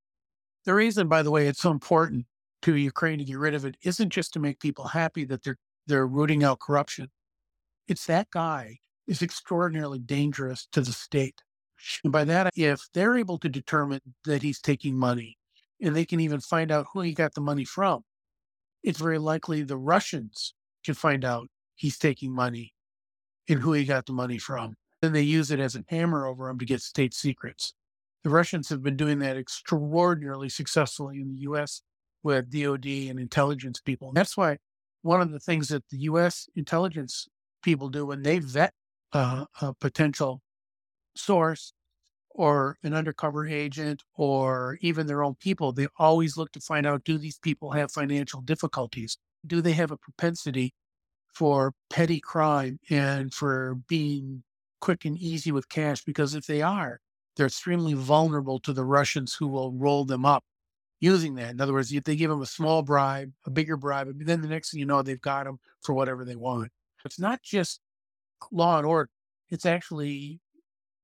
[0.64, 2.27] The reason, by the way, it's so important
[2.62, 5.59] to Ukraine to get rid of it isn't just to make people happy that they're
[5.87, 7.09] they're rooting out corruption.
[7.87, 11.43] It's that guy is extraordinarily dangerous to the state.
[12.03, 15.39] And by that, if they're able to determine that he's taking money
[15.81, 18.03] and they can even find out who he got the money from,
[18.83, 20.55] it's very likely the Russians
[20.85, 22.73] can find out he's taking money
[23.49, 24.75] and who he got the money from.
[25.07, 27.75] Then they use it as a hammer over him to get state secrets.
[28.25, 31.83] The Russians have been doing that extraordinarily successfully in the US
[32.25, 34.09] with DOD and intelligence people.
[34.09, 34.59] And That's why
[35.03, 36.49] one of the things that the U.S.
[36.57, 37.29] intelligence
[37.63, 38.75] people do when they vet
[39.13, 40.43] uh, a potential
[41.15, 41.73] source
[42.31, 47.05] or an undercover agent or even their own people, they always look to find out
[47.05, 49.19] do these people have financial difficulties?
[49.47, 50.75] Do they have a propensity
[51.33, 54.43] for petty crime and for being
[54.81, 56.05] quick and easy with cash?
[56.05, 57.01] Because if they are,
[57.37, 60.45] they're extremely vulnerable to the Russians who will roll them up
[61.01, 61.51] using that.
[61.51, 64.49] In other words, if they give them a small bribe, a bigger bribe, then the
[64.49, 66.70] next thing you know, they've got them for whatever they want.
[67.05, 67.81] It's not just
[68.51, 69.11] law and order,
[69.51, 70.41] it's actually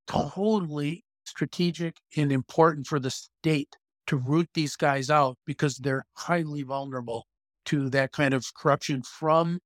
[0.07, 6.62] totally strategic and important for the state to root these guys out because they're highly
[6.62, 7.27] vulnerable
[7.66, 9.61] to that kind of corruption from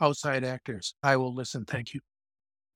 [0.00, 0.94] outside actors.
[1.02, 1.64] I will listen.
[1.64, 2.00] Thank you.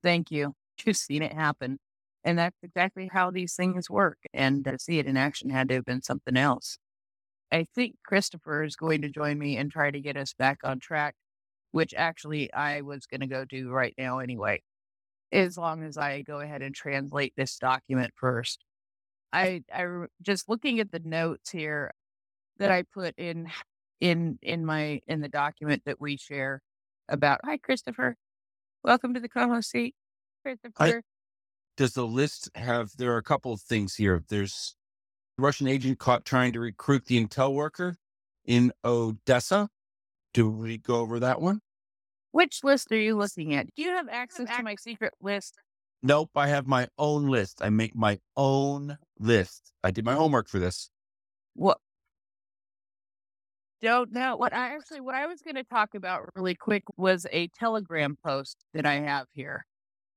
[0.01, 0.55] Thank you.
[0.85, 1.79] You've seen it happen.
[2.23, 4.17] And that's exactly how these things work.
[4.33, 6.77] And to see it in action had to have been something else.
[7.51, 10.79] I think Christopher is going to join me and try to get us back on
[10.79, 11.15] track,
[11.71, 14.61] which actually I was going to go do right now anyway,
[15.31, 18.63] as long as I go ahead and translate this document first.
[19.31, 19.85] I I
[20.21, 21.91] just looking at the notes here
[22.57, 23.49] that I put in
[23.99, 26.61] in in my in the document that we share
[27.07, 27.41] about.
[27.43, 28.15] Hi, Christopher.
[28.83, 29.95] Welcome to the co seat.
[30.77, 31.01] I,
[31.77, 32.91] does the list have?
[32.97, 34.23] There are a couple of things here.
[34.29, 34.75] There's
[35.37, 37.95] Russian agent caught trying to recruit the intel worker
[38.45, 39.69] in Odessa.
[40.33, 41.61] Do we go over that one?
[42.31, 43.67] Which list are you looking at?
[43.75, 45.55] Do you have access to my secret list?
[46.01, 47.59] Nope, I have my own list.
[47.61, 49.71] I make my own list.
[49.83, 50.89] I did my homework for this.
[51.53, 51.77] What?
[53.81, 54.35] Don't know.
[54.35, 58.17] What I actually, what I was going to talk about really quick was a Telegram
[58.23, 59.65] post that I have here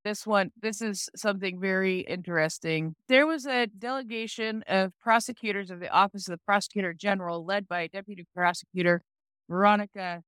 [0.07, 2.95] this one, this is something very interesting.
[3.09, 7.89] There was a delegation of prosecutors of the Office of the Prosecutor General, led by
[7.89, 9.03] Deputy Prosecutor
[9.51, 10.23] Veronica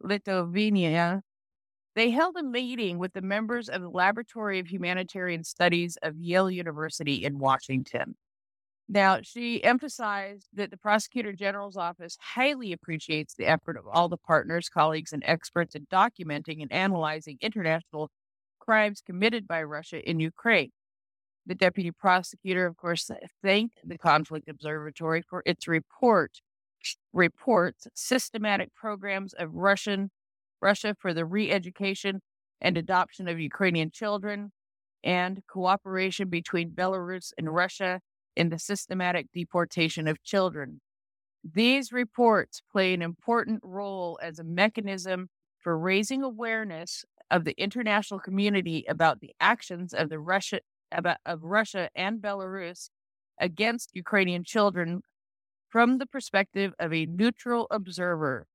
[0.00, 1.22] Litovina.
[1.96, 6.48] They held a meeting with the members of the Laboratory of Humanitarian Studies of Yale
[6.48, 8.14] University in Washington.
[8.88, 14.16] Now, she emphasized that the Prosecutor General's office highly appreciates the effort of all the
[14.16, 18.10] partners, colleagues, and experts in documenting and analyzing international
[18.64, 20.72] crimes committed by Russia in Ukraine.
[21.46, 26.32] The deputy prosecutor, of course, uh, thanked the Conflict Observatory for its report
[27.12, 30.10] reports systematic programs of Russian
[30.60, 32.20] Russia for the re-education
[32.60, 34.52] and adoption of Ukrainian children,
[35.02, 38.00] and cooperation between Belarus and Russia
[38.36, 40.80] in the systematic deportation of children.
[41.44, 48.20] These reports play an important role as a mechanism for raising awareness of the international
[48.20, 50.60] community about the actions of the Russia
[50.92, 52.90] about, of Russia and Belarus
[53.40, 55.02] against Ukrainian children
[55.68, 58.46] from the perspective of a neutral observer.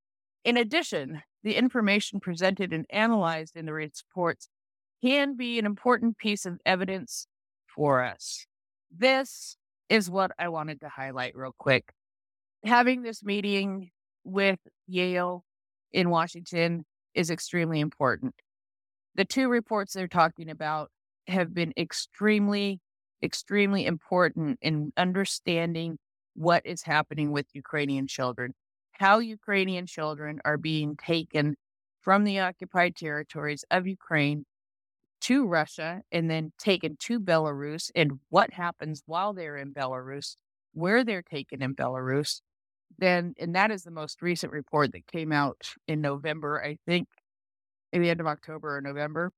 [0.45, 4.47] In addition, the information presented and analyzed in the reports
[5.03, 7.27] can be an important piece of evidence
[7.67, 8.45] for us.
[8.95, 9.57] This
[9.89, 11.91] is what I wanted to highlight real quick.
[12.63, 13.91] Having this meeting
[14.23, 15.43] with Yale
[15.91, 18.35] in Washington is extremely important.
[19.15, 20.89] The two reports they're talking about
[21.27, 22.79] have been extremely,
[23.21, 25.97] extremely important in understanding
[26.35, 28.53] what is happening with Ukrainian children,
[28.93, 31.55] how Ukrainian children are being taken
[32.01, 34.45] from the occupied territories of Ukraine
[35.21, 40.35] to Russia and then taken to Belarus, and what happens while they're in Belarus,
[40.73, 42.41] where they're taken in Belarus.
[42.97, 47.07] Then, and that is the most recent report that came out in November, I think,
[47.93, 49.31] in the end of October or November,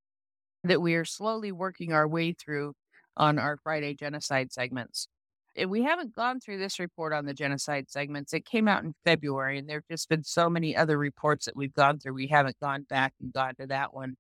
[0.64, 2.74] that we are slowly working our way through
[3.18, 5.08] on our Friday genocide segments.
[5.56, 8.34] And we haven't gone through this report on the genocide segments.
[8.34, 11.58] It came out in February, and there have just been so many other reports that
[11.58, 12.14] we've gone through.
[12.14, 14.16] We haven't gone back and gone to that one.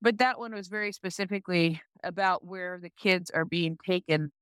[0.00, 4.32] But that one was very specifically about where the kids are being taken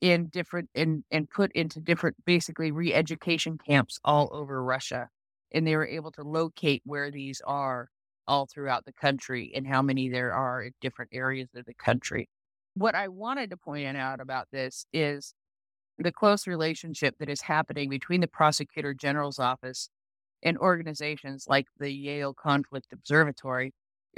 [0.00, 5.08] in different and and put into different basically re-education camps all over Russia.
[5.52, 7.90] And they were able to locate where these are
[8.28, 12.28] all throughout the country and how many there are in different areas of the country.
[12.74, 15.34] What I wanted to point out about this is
[15.98, 19.88] the close relationship that is happening between the prosecutor general's office
[20.44, 23.72] and organizations like the Yale Conflict Observatory,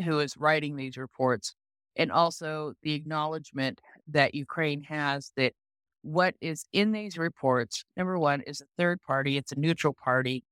[0.04, 1.54] who is writing these reports,
[1.96, 5.54] and also the acknowledgement that Ukraine has that
[6.02, 10.44] what is in these reports, number one, is a third party, it's a neutral party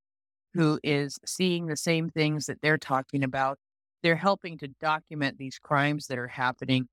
[0.58, 3.60] who is seeing the same things that they're talking about.
[4.02, 6.88] They're helping to document these crimes that are happening.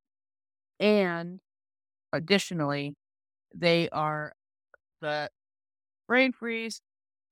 [0.80, 1.40] And
[2.14, 2.94] additionally,
[3.56, 4.34] they are
[5.02, 5.30] the
[6.08, 6.80] brain freeze.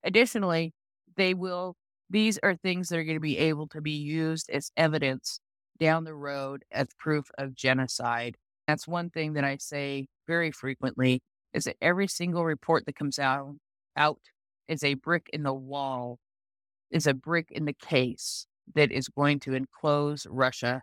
[0.03, 0.73] Additionally,
[1.15, 1.75] they will,
[2.09, 5.39] these are things that are going to be able to be used as evidence
[5.79, 8.37] down the road as proof of genocide.
[8.67, 11.21] That's one thing that I say very frequently
[11.53, 13.57] is that every single report that comes out
[13.95, 14.19] out
[14.67, 16.17] is a brick in the wall,
[16.93, 20.81] is a brick in the case that is going to enclose Russia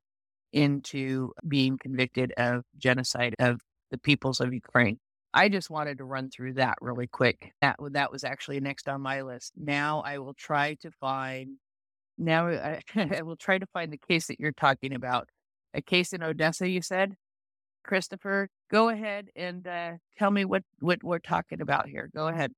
[0.53, 4.99] into being convicted of genocide of the peoples of Ukraine.
[5.33, 7.53] I just wanted to run through that really quick.
[7.63, 9.53] That that was actually next on my list.
[9.57, 11.57] Now I will try to find.
[12.19, 15.29] Now I, I will try to find the case that you're talking about.
[15.73, 17.15] A case in Odessa, you said,
[17.85, 18.49] Christopher.
[18.73, 22.11] Go ahead and uh, tell me what what we're talking about here.
[22.13, 22.53] Go ahead.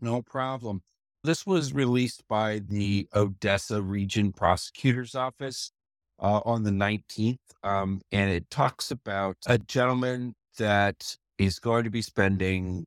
[0.00, 0.82] No problem.
[1.24, 5.70] This was released by the Odessa Region Prosecutor's Office
[6.18, 7.38] uh, on the 19th.
[7.62, 12.86] Um, and it talks about a gentleman that is going to be spending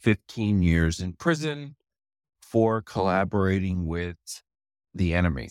[0.00, 1.76] 15 years in prison
[2.42, 4.42] for collaborating with
[4.92, 5.50] the enemy.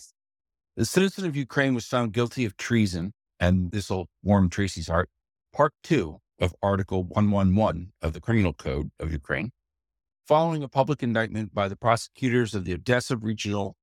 [0.76, 5.08] The citizen of Ukraine was found guilty of treason, and this will warm Tracy's heart.
[5.54, 9.52] Part two of Article 111 of the Criminal Code of Ukraine
[10.26, 13.76] following a public indictment by the prosecutors of the Odessa Regional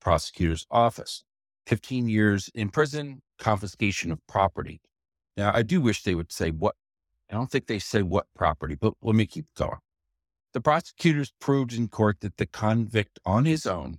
[0.00, 1.22] Prosecutor's Office.
[1.66, 4.80] 15 years in prison, confiscation of property.
[5.36, 6.74] Now, I do wish they would say what,
[7.30, 9.78] I don't think they say what property, but let me keep going.
[10.54, 13.98] The prosecutors proved in court that the convict, on his own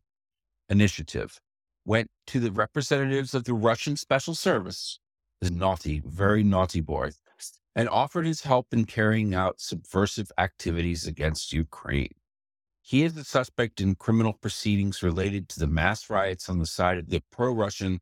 [0.70, 1.40] initiative,
[1.86, 5.00] went to the representatives of the Russian Special Service,
[5.42, 7.12] this naughty, very naughty boy,
[7.76, 12.14] and offered his help in carrying out subversive activities against Ukraine.
[12.82, 16.98] He is a suspect in criminal proceedings related to the mass riots on the side
[16.98, 18.02] of the pro Russian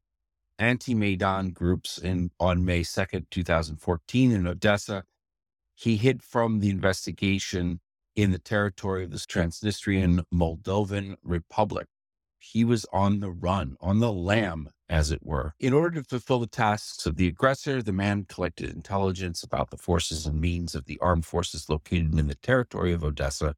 [0.58, 5.04] anti Maidan groups in, on May 2nd, 2014, in Odessa.
[5.76, 7.80] He hid from the investigation
[8.16, 11.88] in the territory of the Transnistrian Moldovan Republic.
[12.40, 15.56] He was on the run, on the lam, as it were.
[15.60, 19.78] In order to fulfill the tasks of the aggressor, the man collected intelligence about the
[19.78, 23.56] forces and means of the armed forces located in the territory of Odessa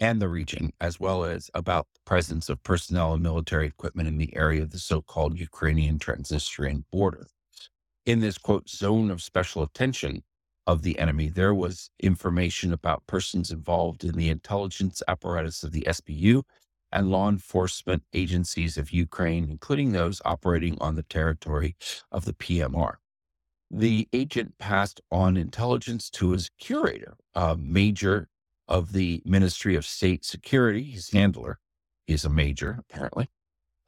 [0.00, 4.18] and the region, as well as about the presence of personnel and military equipment in
[4.18, 7.28] the area of the so called Ukrainian Transnistrian border.
[8.04, 10.24] In this quote, zone of special attention
[10.66, 15.82] of the enemy, there was information about persons involved in the intelligence apparatus of the
[15.82, 16.42] SBU
[16.94, 21.76] and law enforcement agencies of Ukraine, including those operating on the territory
[22.12, 22.96] of the PMR.
[23.70, 28.28] the agent passed on intelligence to his curator, a major
[28.68, 30.84] of the Ministry of State Security.
[30.84, 31.58] His handler
[32.06, 33.28] is a major, apparently,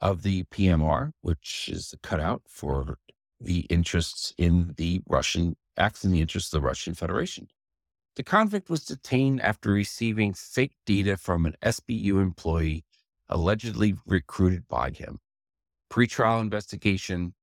[0.01, 2.97] of the PMR, which is the cutout for
[3.39, 7.47] the interests in the Russian, acts in the interests of the Russian Federation.
[8.15, 12.83] The convict was detained after receiving fake data from an SBU employee
[13.29, 15.19] allegedly recruited by him.
[15.91, 17.33] Pretrial investigation,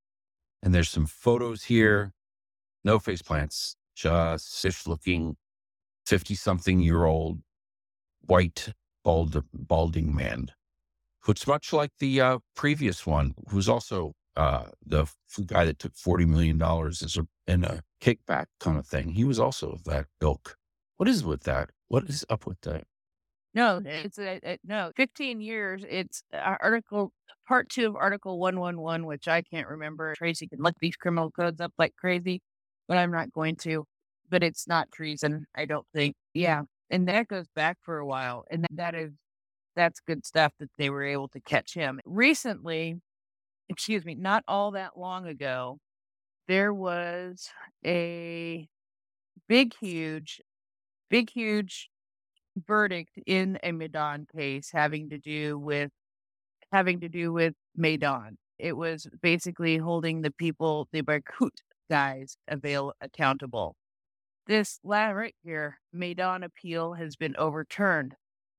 [0.63, 2.13] and there's some photos here.
[2.85, 5.37] No face plants, just fish looking
[6.07, 7.41] 50 something year old
[8.27, 8.69] white
[9.03, 10.51] bald, balding man
[11.25, 15.07] who's much like the uh, previous one, who's also uh, the
[15.47, 19.11] guy that took $40 million as a, in a kickback kind of thing.
[19.11, 20.57] He was also of that ilk.
[20.97, 21.71] What is with that?
[21.89, 22.85] What is up with that?
[23.55, 24.91] No, it's a, a- no.
[24.97, 25.85] Fifteen years.
[25.89, 27.13] It's uh, article
[27.47, 30.15] part two of Article One One One, which I can't remember.
[30.17, 32.41] Tracy can look these criminal codes up like crazy,
[32.89, 33.85] but I'm not going to.
[34.31, 36.17] But it's not treason, I don't think.
[36.35, 39.13] Yeah, and that goes back for a while, and that is
[39.77, 43.01] that's good stuff that they were able to catch him recently.
[43.69, 45.79] Excuse me, not all that long ago,
[46.49, 47.49] there was
[47.87, 48.69] a
[49.49, 50.43] big, huge,
[51.11, 51.91] big, huge
[52.57, 55.91] verdict in a Maidan case having to do with
[56.73, 58.37] having to do with Maidan.
[58.59, 61.59] It was basically holding the people, the Berkut
[61.91, 63.77] guys, avail accountable.
[64.47, 68.15] This last right here, Maidan appeal has been overturned.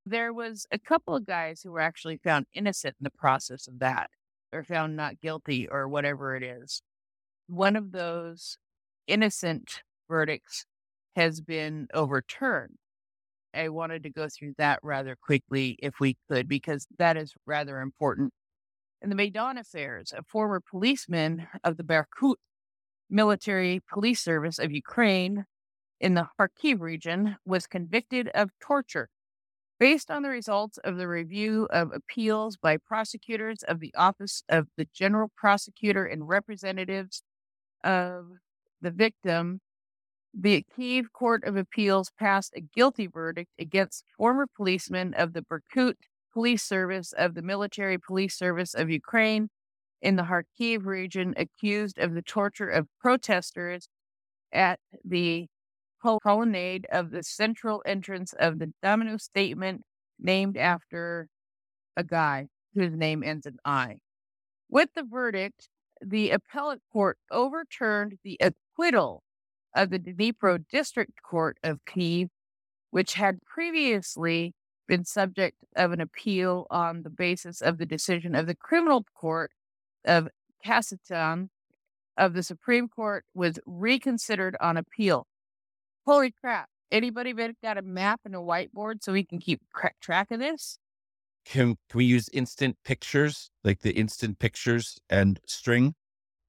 [0.06, 3.80] There was a couple of guys who were actually found innocent in the process of
[3.80, 4.10] that,
[4.52, 6.82] or found not guilty, or whatever it is.
[7.48, 8.58] One of those
[9.08, 10.66] innocent verdicts
[11.16, 12.78] has been overturned.
[13.56, 17.80] I wanted to go through that rather quickly if we could, because that is rather
[17.80, 18.34] important.
[19.02, 22.36] In the Maidan affairs, a former policeman of the Berkut
[23.10, 25.46] military police service of Ukraine
[26.00, 29.10] in the Kharkiv region was convicted of torture.
[29.80, 34.68] Based on the results of the review of appeals by prosecutors of the Office of
[34.78, 37.24] the General Prosecutor and representatives
[37.84, 38.28] of
[38.82, 39.60] the victim,
[40.38, 45.96] the Kiev Court of Appeals passed a guilty verdict against former policemen of the Berkut
[46.34, 49.50] Police Service of the Military Police Service of Ukraine
[50.02, 53.88] in the Kharkiv region accused of the torture of protesters
[54.52, 55.48] at the
[56.22, 59.84] colonnade of the central entrance of the Dynamo statement
[60.20, 61.30] named after
[61.96, 63.98] a guy whose name ends in I.
[64.70, 65.70] With the verdict,
[66.02, 69.24] the appellate court overturned the acquittal
[69.76, 72.30] of the Dnipro District Court of Kiev,
[72.92, 74.54] which had previously
[74.88, 79.52] been subject of an appeal on the basis of the decision of the criminal court
[80.06, 80.30] of
[80.66, 81.50] Cassation
[82.18, 85.28] of the Supreme Court was reconsidered on appeal.
[86.06, 86.70] Holy crap.
[86.92, 89.62] Anybody got a map and a whiteboard so we can keep
[90.02, 90.78] track of this?
[91.46, 95.96] Can, can we use instant pictures, like the instant pictures and string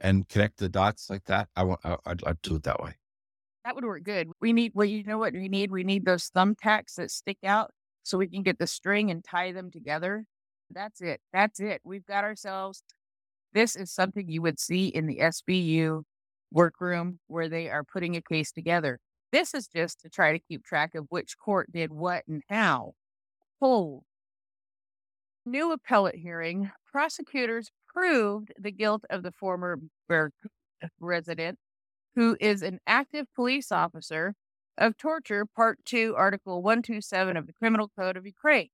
[0.00, 1.48] and connect the dots like that?
[1.56, 2.94] I want, I, I'd, I'd do it that way.
[3.66, 4.30] That would work good.
[4.40, 5.72] We need, well, you know what we need?
[5.72, 7.72] We need those thumbtacks that stick out
[8.04, 10.24] so we can get the string and tie them together.
[10.70, 11.20] That's it.
[11.32, 11.80] That's it.
[11.82, 12.84] We've got ourselves.
[13.54, 16.02] This is something you would see in the SBU
[16.52, 19.00] workroom where they are putting a case together.
[19.32, 22.92] This is just to try to keep track of which court did what and how.
[23.60, 24.04] Oh.
[25.44, 26.70] New appellate hearing.
[26.92, 30.30] Prosecutors proved the guilt of the former Berg
[31.00, 31.58] resident,
[32.16, 34.34] who is an active police officer
[34.78, 38.70] of torture, Part 2, Article 127 of the Criminal Code of Ukraine.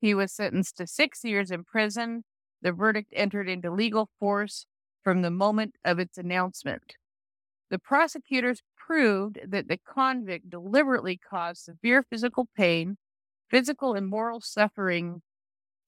[0.00, 2.24] He was sentenced to six years in prison.
[2.62, 4.66] The verdict entered into legal force
[5.04, 6.96] from the moment of its announcement.
[7.70, 12.96] The prosecutors proved that the convict deliberately caused severe physical pain,
[13.50, 15.22] physical and moral suffering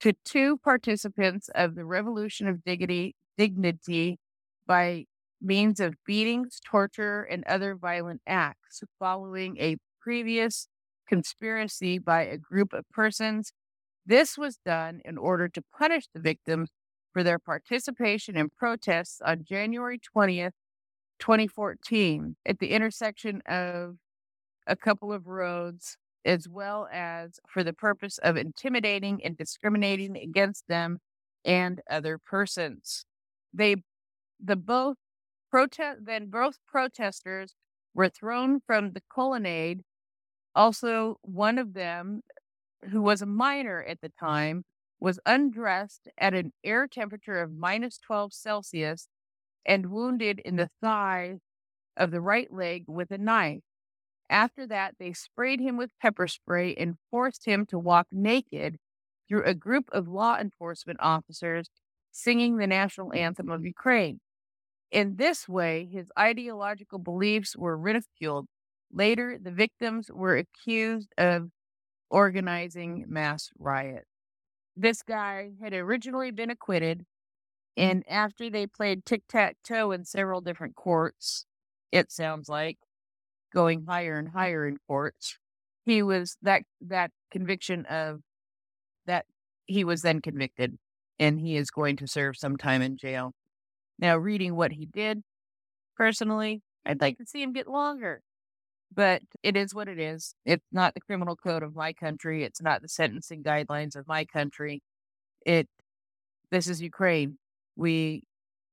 [0.01, 4.19] to two participants of the Revolution of Dignity, dignity
[4.67, 5.07] by
[5.41, 10.69] means of beatings, torture, and other violent acts following a previous
[11.09, 13.53] conspiracy by a group of persons.
[14.07, 16.71] This was done in order to punish the victims
[17.13, 20.53] for their participation in protests on January 20th,
[21.21, 23.97] 2014, at the intersection of
[24.67, 30.67] a couple of roads, as well as for the purpose of intimidating and discriminating against
[30.69, 30.99] them
[31.45, 33.05] and other persons.
[33.53, 33.77] They,
[34.43, 34.97] the both
[35.55, 37.55] protest, then both protesters
[37.95, 39.83] were thrown from the colonnade.
[40.53, 42.23] Also, one of them,
[42.91, 44.65] who was a minor at the time,
[44.99, 49.07] was undressed at an air temperature of minus 12 Celsius
[49.65, 51.39] and wounded in the thigh
[51.97, 53.63] of the right leg with a knife.
[54.29, 58.79] After that, they sprayed him with pepper spray and forced him to walk naked
[59.29, 61.71] through a group of law enforcement officers
[62.11, 64.19] singing the national anthem of Ukraine.
[64.95, 68.47] In this way, his ideological beliefs were ridiculed.
[68.93, 71.51] Later, the victims were accused of
[72.11, 74.07] organizing mass riots.
[74.77, 77.07] This guy had originally been acquitted,
[77.77, 81.45] and after they played tic tac toe in several different courts,
[81.91, 82.79] it sounds like
[83.53, 85.39] going higher and higher in courts,
[85.85, 88.21] he was that that conviction of
[89.07, 89.27] that
[89.67, 90.79] he was then convicted
[91.19, 93.33] and he is going to serve some time in jail.
[94.05, 95.23] Now, reading what he did,
[95.97, 98.21] personally, I'd like to see him get longer.
[98.93, 100.35] But it is what it is.
[100.45, 102.45] It's not the criminal code of my country.
[102.45, 104.83] It's not the sentencing guidelines of my country.
[105.47, 105.69] It
[106.51, 107.39] this is Ukraine.
[107.77, 108.25] We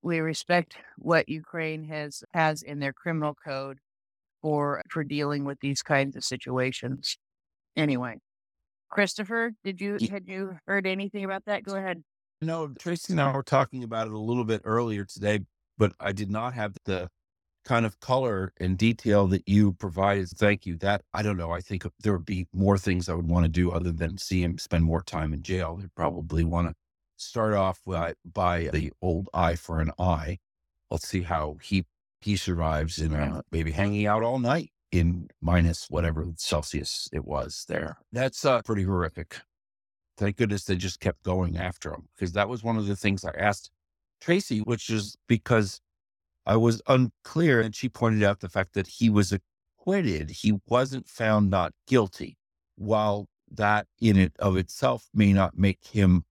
[0.01, 3.77] we respect what Ukraine has has in their criminal code
[4.41, 7.17] for for dealing with these kinds of situations.
[7.77, 8.17] Anyway,
[8.89, 11.63] Christopher, did you had you heard anything about that?
[11.63, 12.03] Go ahead.
[12.41, 15.41] No, Tracy and I were talking about it a little bit earlier today,
[15.77, 17.09] but I did not have the
[17.65, 20.27] kind of color and detail that you provided.
[20.29, 20.75] Thank you.
[20.77, 21.51] That I don't know.
[21.51, 24.41] I think there would be more things I would want to do other than see
[24.41, 25.77] him spend more time in jail.
[25.77, 26.73] They'd probably want to
[27.17, 30.39] start off by, by the old eye for an eye.
[30.89, 31.85] Let's see how he
[32.21, 37.65] he survives in uh, maybe hanging out all night in minus whatever Celsius it was
[37.67, 37.97] there.
[38.11, 39.41] That's uh, pretty horrific
[40.21, 43.25] thank goodness they just kept going after him because that was one of the things
[43.25, 43.71] I asked
[44.21, 45.81] Tracy, which is because
[46.45, 47.59] I was unclear.
[47.59, 50.29] And she pointed out the fact that he was acquitted.
[50.29, 52.37] He wasn't found not guilty.
[52.75, 56.23] While that in it of itself may not make him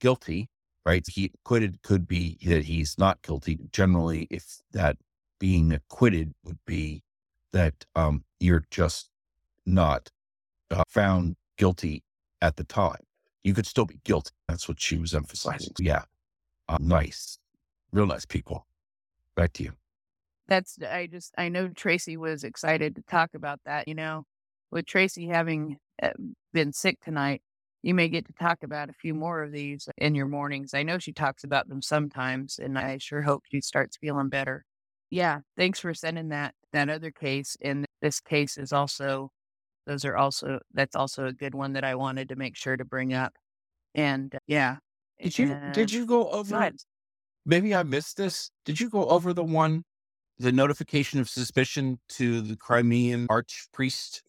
[0.00, 0.50] guilty,
[0.84, 1.06] right?
[1.08, 3.60] He acquitted could be that he's not guilty.
[3.70, 4.96] Generally, if that
[5.38, 7.04] being acquitted would be
[7.52, 9.08] that um, you're just
[9.64, 10.10] not
[10.72, 12.02] uh, found guilty
[12.42, 13.06] at the time
[13.46, 14.32] you could still be guilty.
[14.48, 15.72] That's what she was emphasizing.
[15.78, 16.02] Yeah.
[16.68, 17.38] Uh, nice.
[17.92, 18.66] Real nice people.
[19.36, 19.72] Back to you.
[20.48, 23.86] That's, I just, I know Tracy was excited to talk about that.
[23.86, 24.24] You know,
[24.72, 26.10] with Tracy having uh,
[26.52, 27.40] been sick tonight,
[27.84, 30.74] you may get to talk about a few more of these in your mornings.
[30.74, 34.64] I know she talks about them sometimes, and I sure hope she starts feeling better.
[35.08, 37.56] Yeah, thanks for sending that that other case.
[37.60, 39.30] And this case is also
[39.86, 42.84] those are also that's also a good one that I wanted to make sure to
[42.84, 43.34] bring up.
[43.94, 44.76] And uh, yeah,
[45.20, 46.70] did you did you go over?
[47.44, 48.50] Maybe I missed this.
[48.64, 49.84] Did you go over the one,
[50.38, 54.22] the notification of suspicion to the Crimean archpriest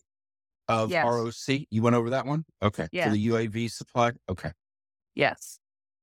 [0.67, 1.03] of yes.
[1.03, 1.61] ROC?
[1.71, 2.45] You went over that one.
[2.61, 2.87] Okay.
[2.91, 3.05] Yeah.
[3.05, 4.11] For the UAV supply.
[4.29, 4.51] Okay.
[5.15, 5.57] Yes,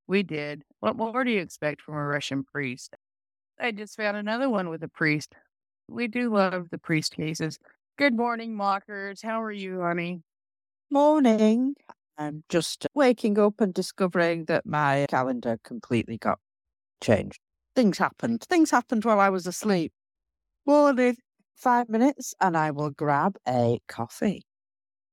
[0.09, 0.65] we did.
[0.81, 2.97] What more do you expect from a Russian priest?
[3.61, 5.35] I just found another one with a priest.
[5.89, 7.59] We do love the priest cases.
[7.97, 9.23] Good morning, mockers.
[9.23, 10.23] How are you, honey?
[10.91, 11.77] Morning.
[12.19, 16.41] I'm just waking up and discovering that my calendar completely got
[17.01, 17.39] changed.
[17.77, 18.43] Things happened.
[18.49, 19.93] Things happened while I was asleep.
[20.67, 21.17] Morning.
[21.55, 24.43] Five minutes and I will grab a coffee.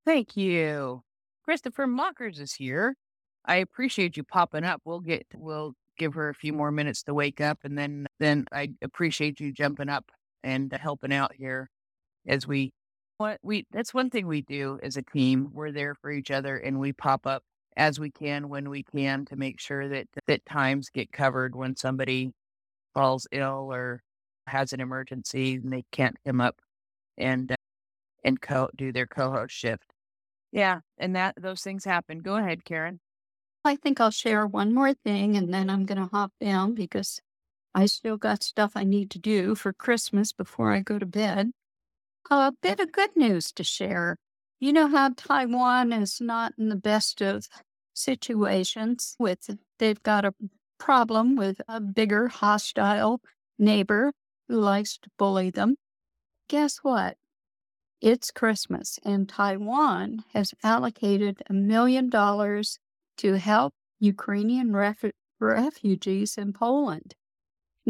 [0.03, 1.03] Thank you.
[1.45, 2.95] Christopher Mockers is here.
[3.45, 4.82] I appreciate you popping up.
[4.86, 8.45] We'll get we'll give her a few more minutes to wake up and then then
[8.52, 10.12] I appreciate you jumping up
[10.44, 11.70] and helping out here
[12.27, 12.72] as we
[13.18, 15.49] what we that's one thing we do as a team.
[15.53, 17.43] We're there for each other and we pop up
[17.77, 21.76] as we can when we can to make sure that that times get covered when
[21.76, 22.31] somebody
[22.93, 24.02] falls ill or
[24.48, 26.60] has an emergency and they can't come up
[27.18, 27.56] and uh,
[28.23, 29.93] and co- do their co-host shift.
[30.52, 32.19] Yeah, and that those things happen.
[32.19, 32.99] Go ahead, Karen.
[33.64, 37.22] I think I'll share one more thing and then I'm going to hop down because
[37.76, 41.52] I still got stuff I need to do for Christmas before I go to bed
[42.30, 44.18] a bit of good news to share.
[44.60, 47.48] You know how Taiwan is not in the best of
[47.93, 49.49] situations with
[49.80, 50.34] they've got a
[50.77, 53.22] problem with a bigger hostile
[53.57, 54.14] neighbor
[54.48, 55.76] who likes to bully them.
[56.48, 57.18] Guess what?
[58.02, 62.80] It's Christmas and Taiwan has allocated a million dollars
[63.18, 67.14] to help Ukrainian ref- refugees in Poland.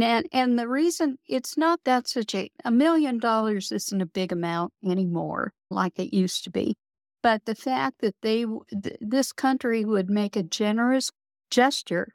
[0.03, 4.32] And, and the reason it's not that such a, a million dollars isn't a big
[4.32, 6.76] amount anymore like it used to be.
[7.23, 11.11] But the fact that they, th- this country would make a generous
[11.49, 12.07] gesture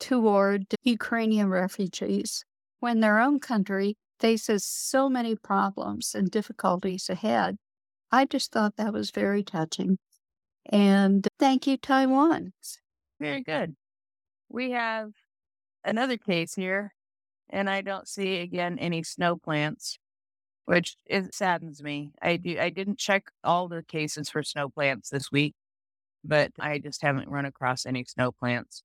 [0.00, 2.44] toward Ukrainian refugees
[2.80, 7.56] when their own country faces so many problems and difficulties ahead.
[8.10, 9.98] I just thought that was very touching.
[10.66, 12.52] And thank you, Taiwan.
[13.20, 13.76] Very good.
[14.48, 15.10] We have
[15.84, 16.92] another case here,
[17.54, 19.98] and I don't see again any snow plants.
[20.66, 22.12] which it saddens me.
[22.22, 22.58] I do.
[22.58, 25.54] I didn't check all the cases for snow plants this week,
[26.24, 28.82] but I just haven't run across any snow plants.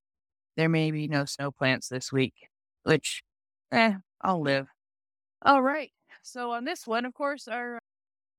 [0.58, 2.36] There may be no snow plants this week,
[2.84, 3.24] which,
[3.72, 4.68] eh, I'll live.
[5.44, 5.92] All right.
[6.24, 7.80] So on this one, of course, our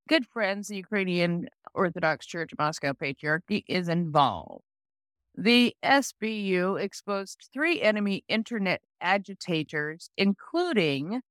[0.09, 4.65] good friends, the Ukrainian Orthodox Church Moscow Patriarchy, is involved.
[5.35, 11.21] The SBU exposed three enemy internet agitators, including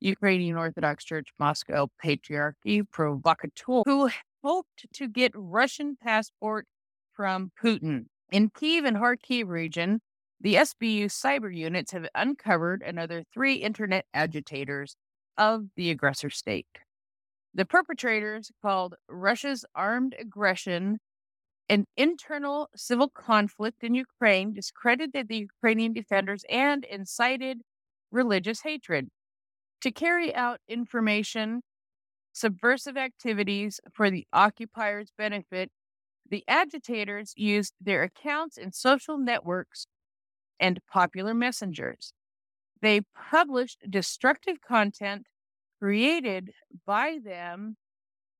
[0.00, 4.10] Ukrainian Orthodox Church Moscow Patriarchy provocateur, who
[4.42, 6.66] hoped to get Russian passport
[7.14, 8.06] from Putin.
[8.30, 10.00] In Kiev and Kharkiv region,
[10.40, 14.96] the SBU cyber units have uncovered another three internet agitators
[15.36, 16.66] of the aggressor state.
[17.54, 20.98] The perpetrators, called Russia's Armed Aggression
[21.68, 27.60] an internal civil conflict in Ukraine, discredited the Ukrainian defenders, and incited
[28.10, 29.08] religious hatred.
[29.82, 31.62] To carry out information,
[32.32, 35.70] subversive activities for the occupiers' benefit,
[36.28, 39.86] the agitators used their accounts in social networks
[40.60, 42.12] and popular messengers.
[42.80, 45.26] They published destructive content
[45.80, 46.50] created
[46.86, 47.76] by them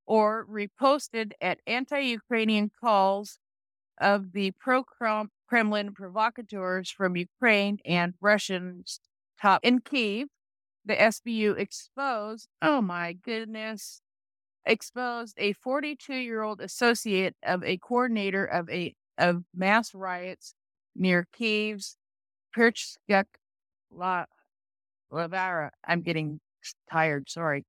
[0.09, 3.39] or reposted at anti Ukrainian calls
[4.01, 4.82] of the pro
[5.47, 9.01] Kremlin provocateurs from Ukraine and Russians
[9.40, 10.28] top in Kiev.
[10.85, 14.01] The SBU exposed, oh my goodness,
[14.64, 20.55] exposed a 42 year old associate of a coordinator of a of mass riots
[20.97, 21.98] near Kiev's
[22.56, 23.26] Pechersk
[23.90, 24.24] La
[25.10, 25.70] Lavra.
[25.86, 26.40] I'm getting
[26.90, 27.64] tired, sorry.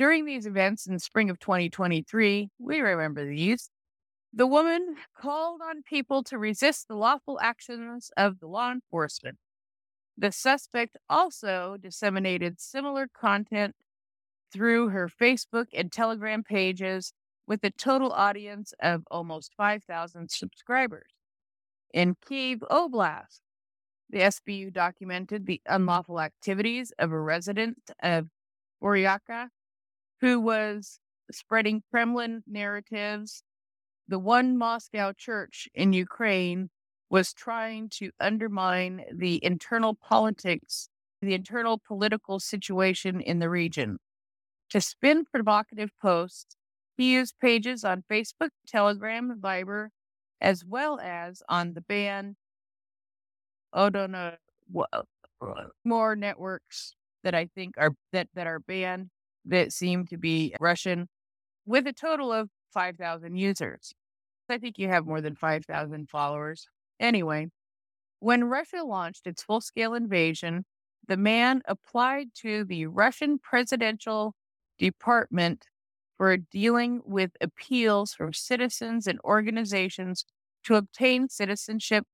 [0.00, 3.68] During these events in spring of 2023, we remember these.
[4.32, 9.36] The woman called on people to resist the lawful actions of the law enforcement.
[10.16, 13.74] The suspect also disseminated similar content
[14.50, 17.12] through her Facebook and Telegram pages
[17.46, 21.10] with a total audience of almost 5,000 subscribers.
[21.92, 23.40] In Kiev Oblast,
[24.08, 28.28] the SBU documented the unlawful activities of a resident of
[28.82, 29.50] Boyarka
[30.20, 33.42] who was spreading Kremlin narratives.
[34.08, 36.70] The one Moscow church in Ukraine
[37.08, 40.88] was trying to undermine the internal politics,
[41.22, 43.98] the internal political situation in the region.
[44.70, 46.56] To spin provocative posts,
[46.96, 49.88] he used pages on Facebook, Telegram, Viber,
[50.40, 52.36] as well as on the band
[53.74, 54.36] Odona
[54.74, 55.02] oh, uh,
[55.84, 59.10] more networks that I think are that that are banned
[59.46, 61.08] that seem to be Russian
[61.66, 63.92] with a total of 5,000 users.
[64.48, 66.66] I think you have more than 5,000 followers.
[66.98, 67.48] Anyway,
[68.18, 70.64] when Russia launched its full scale invasion,
[71.06, 74.34] the man applied to the Russian presidential
[74.78, 75.66] department
[76.16, 80.26] for dealing with appeals from citizens and organizations
[80.64, 82.04] to obtain citizenship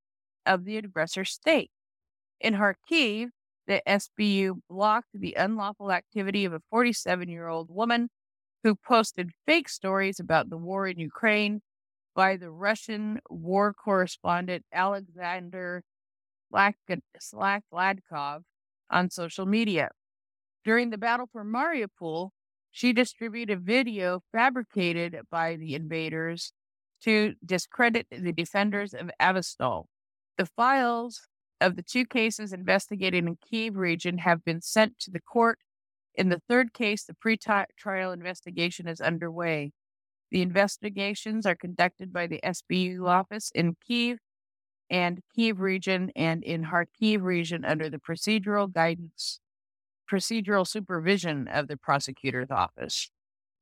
[0.46, 1.70] of the aggressor state.
[2.40, 3.30] In Kharkiv,
[3.66, 8.09] the SBU blocked the unlawful activity of a 47 year old woman
[8.62, 11.60] who posted fake stories about the war in Ukraine
[12.14, 15.82] by the Russian war correspondent Alexander
[16.52, 18.43] Sladkov
[18.90, 19.90] on social media.
[20.64, 22.30] During the battle for Mariupol,
[22.70, 26.52] she distributed video fabricated by the invaders
[27.02, 29.84] to discredit the defenders of Azovstal.
[30.38, 31.22] The files
[31.60, 35.58] of the two cases investigated in Kiev region have been sent to the court.
[36.14, 39.72] In the third case, the pre-trial investigation is underway.
[40.30, 44.18] The investigations are conducted by the SBU office in Kiev
[44.90, 49.40] and Kiev region and in Kharkiv region under the procedural guidance,
[50.10, 53.10] procedural supervision of the prosecutor's office.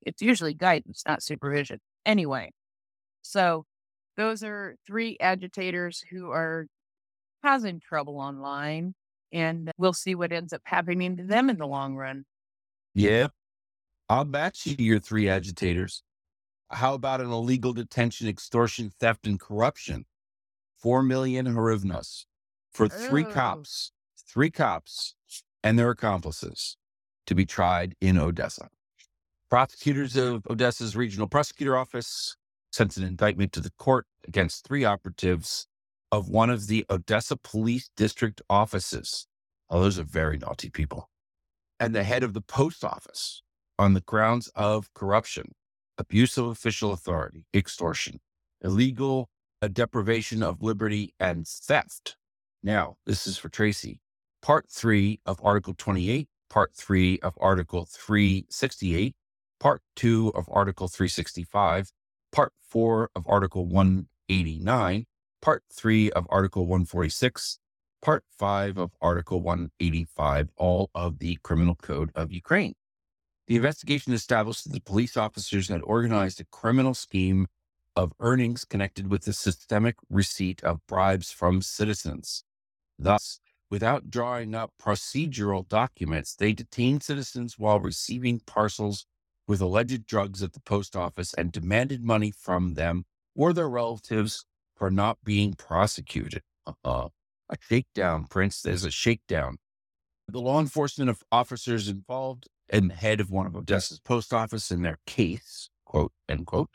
[0.02, 1.80] It's usually guidance, not supervision.
[2.04, 2.52] Anyway,
[3.22, 3.64] so
[4.16, 6.66] those are three agitators who are
[7.44, 8.94] causing trouble online.
[9.32, 12.24] And we'll see what ends up happening to them in the long run.
[12.94, 13.28] Yeah.
[14.08, 16.02] I'll match you your three agitators.
[16.70, 20.06] How about an illegal detention, extortion, theft, and corruption?
[20.76, 22.26] Four million hryvnias
[22.70, 23.92] for three cops,
[24.28, 25.14] three cops
[25.62, 26.76] and their accomplices
[27.26, 28.68] to be tried in Odessa.
[29.48, 32.36] Prosecutors of Odessa's regional prosecutor office
[32.70, 35.66] sent an indictment to the court against three operatives
[36.14, 39.26] of one of the Odessa Police District offices.
[39.68, 41.10] Oh, those are very naughty people.
[41.80, 43.42] And the head of the post office
[43.80, 45.52] on the grounds of corruption,
[45.98, 48.20] abuse of official authority, extortion,
[48.62, 49.28] illegal
[49.60, 52.16] uh, deprivation of liberty, and theft.
[52.62, 54.00] Now, this is for Tracy.
[54.40, 59.16] Part three of Article 28, Part 3 of Article 368,
[59.58, 61.90] Part 2 of Article 365,
[62.30, 65.06] Part 4 of Article 189,
[65.44, 67.58] Part 3 of Article 146,
[68.00, 72.72] Part 5 of Article 185, all of the Criminal Code of Ukraine.
[73.46, 77.48] The investigation established that the police officers had organized a criminal scheme
[77.94, 82.44] of earnings connected with the systemic receipt of bribes from citizens.
[82.98, 83.38] Thus,
[83.70, 89.04] without drawing up procedural documents, they detained citizens while receiving parcels
[89.46, 93.04] with alleged drugs at the post office and demanded money from them
[93.36, 94.46] or their relatives
[94.76, 96.42] for not being prosecuted.
[96.66, 97.08] Uh-uh.
[97.50, 98.62] A shakedown, Prince.
[98.62, 99.58] There's a shakedown.
[100.28, 104.82] The law enforcement officers involved and the head of one of Odessa's post office in
[104.82, 106.70] their case, quote, end quote,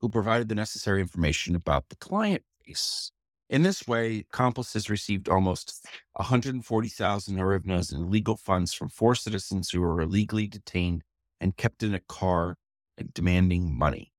[0.00, 3.10] who provided the necessary information about the client base.
[3.48, 9.80] In this way, accomplices received almost 140,000 hryvnias in legal funds from four citizens who
[9.80, 11.02] were illegally detained
[11.40, 12.56] and kept in a car
[12.96, 14.09] and demanding money.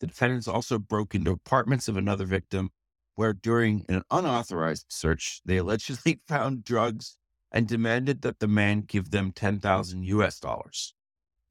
[0.00, 2.70] The defendants also broke into apartments of another victim,
[3.14, 7.18] where during an unauthorized search, they allegedly found drugs
[7.52, 10.94] and demanded that the man give them 10,000 US dollars.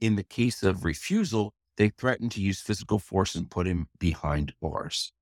[0.02, 4.54] In the case of refusal, they threatened to use physical force and put him behind
[4.62, 5.14] bars.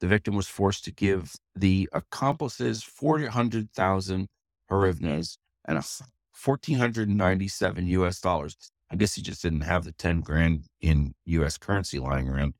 [0.00, 4.28] The victim was forced to give the accomplices 400,000
[4.70, 8.56] hryvnias and 1,497 US dollars.
[8.90, 12.54] I guess he just didn't have the 10 grand in US currency lying around.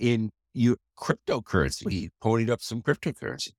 [0.00, 3.52] In U- cryptocurrency, he ponied up some cryptocurrency.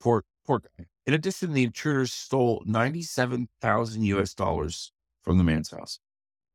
[0.00, 0.86] Poor, poor guy.
[1.06, 4.90] In addition, the intruders stole 97,000 US dollars
[5.22, 5.98] from the man's house.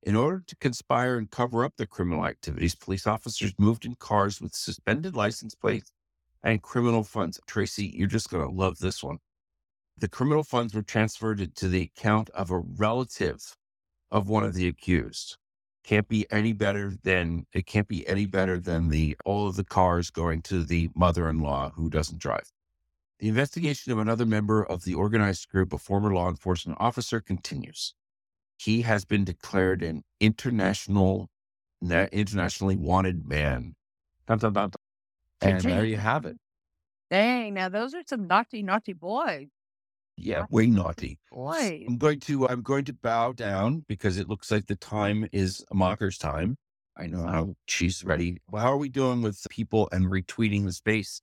[0.02, 4.42] In order to conspire and cover up the criminal activities, police officers moved in cars
[4.42, 5.92] with suspended license plates
[6.42, 7.40] and criminal funds.
[7.46, 9.20] Tracy, you're just going to love this one.
[9.98, 13.56] The criminal funds were transferred to the account of a relative
[14.10, 15.38] of one of the accused.
[15.88, 19.64] Can't be any better than it can't be any better than the all of the
[19.64, 22.52] cars going to the mother-in-law who doesn't drive.
[23.20, 27.94] The investigation of another member of the organized group, a former law enforcement officer, continues.
[28.58, 31.30] He has been declared an international,
[31.82, 33.76] internationally wanted man.
[34.28, 34.72] Dun, dun, dun,
[35.40, 36.36] and there you have it.
[37.10, 39.48] Dang, now those are some naughty, naughty boys.
[40.18, 41.20] Yeah, way naughty.
[41.30, 41.86] Why?
[41.88, 45.64] I'm going to I'm going to bow down because it looks like the time is
[45.72, 46.58] a Mocker's time.
[46.98, 48.38] I know how she's ready.
[48.50, 51.22] Well, how are we doing with people and retweeting the space?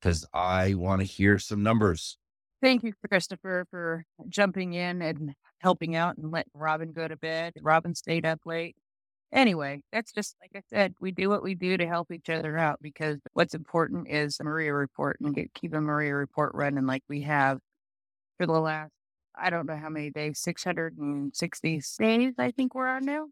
[0.00, 2.18] Because I want to hear some numbers.
[2.62, 7.54] Thank you, Christopher, for jumping in and helping out and letting Robin go to bed.
[7.60, 8.76] Robin stayed up late.
[9.32, 12.56] Anyway, that's just like I said, we do what we do to help each other
[12.56, 17.02] out because what's important is Maria report and get keep a Maria report running like
[17.08, 17.58] we have
[18.36, 18.92] for the last
[19.38, 23.26] I don't know how many days, 660 days, I think we're on now.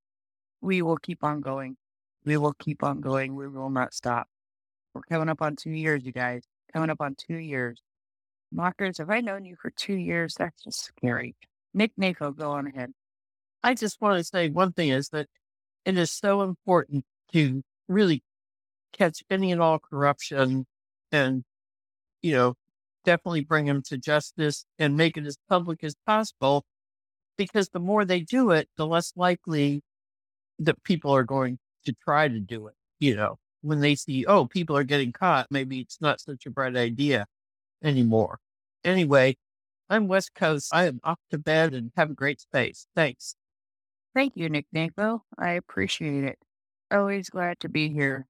[0.61, 1.77] We will keep on going.
[2.25, 3.35] We will keep on going.
[3.35, 4.29] We will not stop.
[4.93, 6.43] We're coming up on two years, you guys.
[6.73, 7.81] Coming up on two years.
[8.53, 10.35] Mockers, have I known you for two years?
[10.35, 11.35] That's just scary.
[11.73, 12.93] Nick Nako, go on ahead.
[13.63, 15.27] I just want to say one thing is that
[15.85, 18.23] it is so important to really
[18.93, 20.67] catch any and all corruption
[21.11, 21.45] and,
[22.23, 22.55] you know,
[23.05, 26.65] definitely bring them to justice and make it as public as possible.
[27.37, 29.83] Because the more they do it, the less likely
[30.59, 32.75] that people are going to try to do it.
[33.01, 36.51] You know, when they see, oh, people are getting caught, maybe it's not such a
[36.51, 37.27] bright idea
[37.83, 38.39] anymore.
[38.85, 39.37] Anyway,
[39.91, 40.71] I'm West Coast.
[40.73, 42.87] I am off to bed and have a great space.
[42.95, 43.37] Thanks.
[44.15, 45.25] Thank you, Nick Nico.
[45.39, 46.39] I appreciate it.
[46.91, 48.27] Always glad to be here.